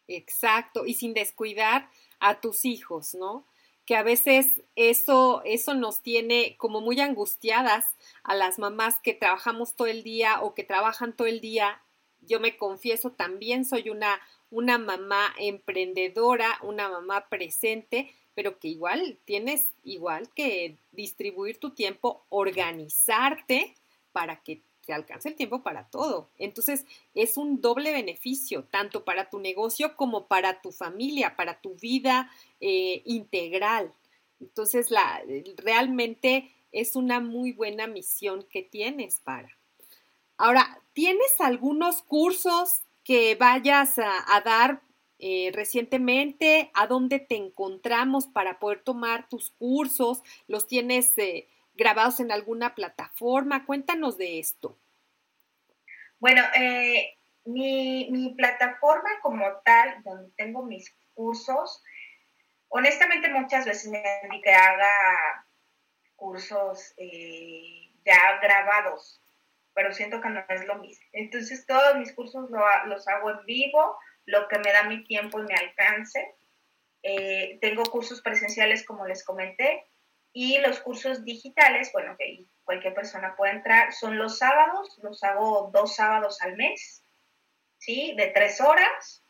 [0.07, 1.89] Exacto, y sin descuidar
[2.19, 3.45] a tus hijos, ¿no?
[3.85, 7.85] Que a veces eso, eso nos tiene como muy angustiadas
[8.23, 11.81] a las mamás que trabajamos todo el día o que trabajan todo el día.
[12.21, 19.19] Yo me confieso, también soy una, una mamá emprendedora, una mamá presente, pero que igual
[19.25, 23.75] tienes igual que distribuir tu tiempo, organizarte
[24.13, 26.29] para que que alcance el tiempo para todo.
[26.37, 31.75] Entonces, es un doble beneficio, tanto para tu negocio como para tu familia, para tu
[31.75, 32.29] vida
[32.59, 33.93] eh, integral.
[34.39, 35.23] Entonces, la,
[35.57, 39.49] realmente es una muy buena misión que tienes para.
[40.37, 44.81] Ahora, ¿tienes algunos cursos que vayas a, dar
[45.19, 46.71] eh, recientemente?
[46.73, 50.23] ¿A dónde te encontramos para poder tomar tus cursos?
[50.47, 53.65] ¿Los tienes eh, grabados en alguna plataforma.
[53.65, 54.79] Cuéntanos de esto.
[56.19, 61.83] Bueno, eh, mi, plataforma como tal, donde tengo mis cursos,
[62.69, 65.45] honestamente muchas veces me han que haga
[66.15, 69.21] cursos eh, ya grabados,
[69.73, 71.05] pero siento que no es lo mismo.
[71.11, 72.49] Entonces todos mis cursos
[72.85, 76.35] los hago en vivo, lo que me da mi tiempo y mi alcance.
[77.03, 79.85] Eh, tengo cursos presenciales, como les comenté,
[80.33, 85.69] y los cursos digitales, bueno, que cualquier persona puede entrar, son los sábados, los hago
[85.71, 87.05] dos sábados al mes,
[87.77, 88.15] ¿sí?
[88.17, 89.23] De tres horas,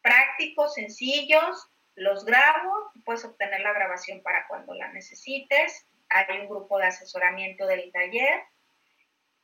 [0.00, 5.86] prácticos, sencillos, los grabo, puedes obtener la grabación para cuando la necesites.
[6.08, 8.42] Hay un grupo de asesoramiento del taller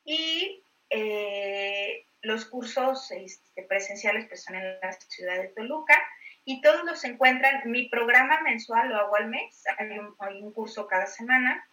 [0.04, 5.98] y eh, los cursos este, presenciales que están en la ciudad de Toluca
[6.44, 7.62] y todos los encuentran.
[7.70, 11.66] Mi programa mensual lo hago al mes, hay un, curso cada semana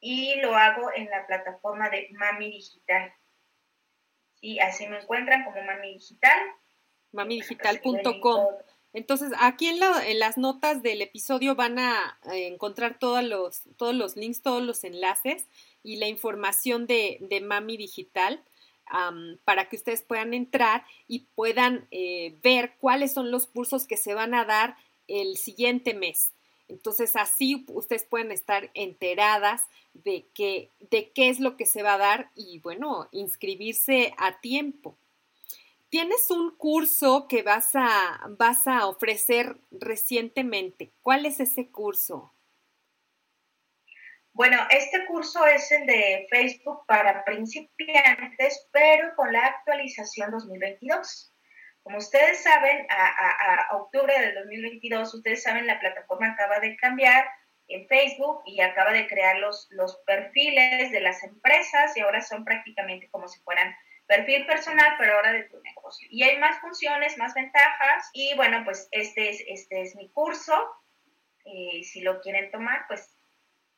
[0.00, 3.12] y lo hago en la plataforma de Mami Digital.
[4.40, 6.38] Y así me encuentran como Mami Digital.
[7.12, 8.46] Mamidigital.com.
[8.94, 14.42] Entonces, aquí en, las notas del episodio van a encontrar todos los, todos los links,
[14.42, 15.48] todos los enlaces
[15.82, 18.44] y la información de, de Mami Digital
[19.44, 24.14] para que ustedes puedan entrar y puedan eh, ver cuáles son los cursos que se
[24.14, 24.76] van a dar
[25.08, 26.32] el siguiente mes.
[26.68, 29.62] Entonces, así ustedes pueden estar enteradas
[29.94, 30.26] de,
[30.90, 34.96] de qué es lo que se va a dar y, bueno, inscribirse a tiempo.
[35.90, 40.90] Tienes un curso que vas a, vas a ofrecer recientemente.
[41.02, 42.32] ¿Cuál es ese curso?
[44.34, 51.34] Bueno, este curso es el de Facebook para principiantes, pero con la actualización 2022.
[51.82, 57.26] Como ustedes saben, a, octubre del 2022, ustedes saben, la plataforma acaba de cambiar
[57.68, 62.44] en Facebook y acaba de crear los, los perfiles de las empresas y ahora son
[62.44, 63.74] prácticamente como si fueran
[64.06, 66.08] perfil personal, pero ahora de tu negocio.
[66.10, 70.54] Y hay más funciones, más ventajas y bueno, pues este es, este es mi curso.
[71.44, 73.11] y si lo quieren tomar, pues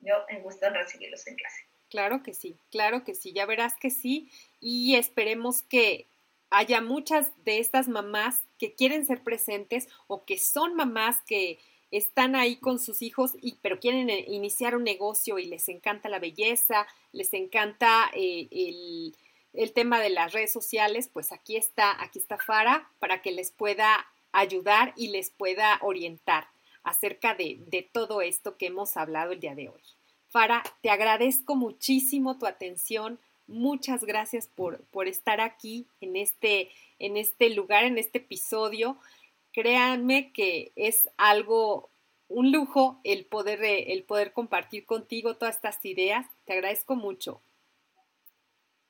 [0.05, 1.64] yo en gusto recibirlos en clase.
[1.90, 4.30] Claro que sí, claro que sí, ya verás que sí
[4.61, 6.07] y esperemos que
[6.50, 11.59] haya muchas de estas mamás que quieren ser presentes o que son mamás que
[11.90, 16.09] están ahí con sus hijos y pero quieren eh, iniciar un negocio y les encanta
[16.09, 19.14] la belleza, les encanta eh, el,
[19.52, 23.52] el, tema de las redes sociales, pues aquí está, aquí está Fara para que les
[23.52, 26.48] pueda ayudar y les pueda orientar
[26.85, 29.82] acerca de, de todo esto que hemos hablado el día de hoy.
[30.35, 33.20] Fara, te agradezco muchísimo tu atención.
[33.47, 38.99] Muchas gracias por, por estar aquí en este, en este lugar, en este episodio.
[39.53, 41.89] Créanme que es algo,
[42.26, 46.26] un lujo el poder, el poder compartir contigo todas estas ideas.
[46.47, 47.41] Te agradezco mucho.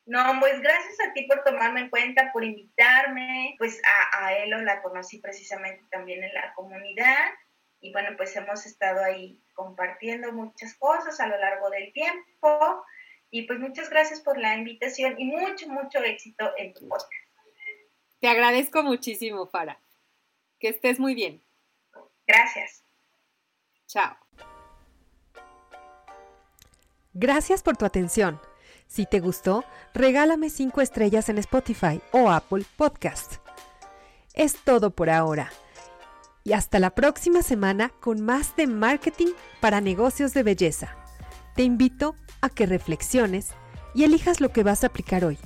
[0.07, 3.55] No, pues gracias a ti por tomarme en cuenta, por invitarme.
[3.59, 3.83] Pues
[4.15, 7.35] a Elo la conocí precisamente también en la comunidad
[7.85, 12.83] y bueno, pues hemos estado ahí compartiendo muchas cosas a lo largo del tiempo
[13.31, 17.13] y pues muchas gracias por la invitación y mucho, mucho éxito en tu podcast.
[18.21, 19.79] Te agradezco muchísimo, Fara.
[20.59, 21.45] Que estés muy bien.
[22.27, 22.83] Gracias.
[23.87, 24.17] Chao.
[27.13, 28.41] Gracias por tu atención.
[28.87, 29.63] Si te gustó,
[29.93, 33.35] regálame 5 estrellas en Spotify o Apple Podcast.
[34.33, 35.53] Es todo por ahora.
[36.47, 39.29] Y hasta la próxima semana con más de marketing
[39.61, 40.95] para negocios de belleza.
[41.57, 43.53] Te invito a que reflexiones
[43.95, 45.39] y elijas lo que vas a aplicar hoy.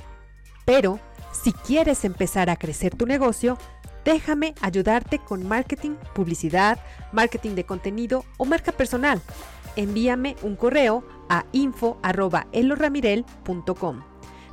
[0.65, 0.99] Pero,
[1.31, 3.57] si quieres empezar a crecer tu negocio,
[4.05, 6.81] déjame ayudarte con marketing, publicidad,
[7.13, 9.23] marketing de contenido o marca personal.
[9.77, 14.03] Envíame un correo a info.eloramirel.com.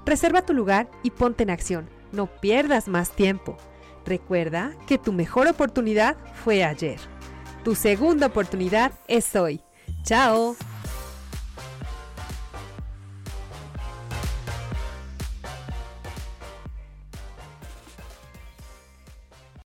[0.05, 1.89] Reserva tu lugar y ponte en acción.
[2.11, 3.57] No pierdas más tiempo.
[4.05, 6.99] Recuerda que tu mejor oportunidad fue ayer.
[7.63, 9.61] Tu segunda oportunidad es hoy.
[10.03, 10.55] ¡Chao!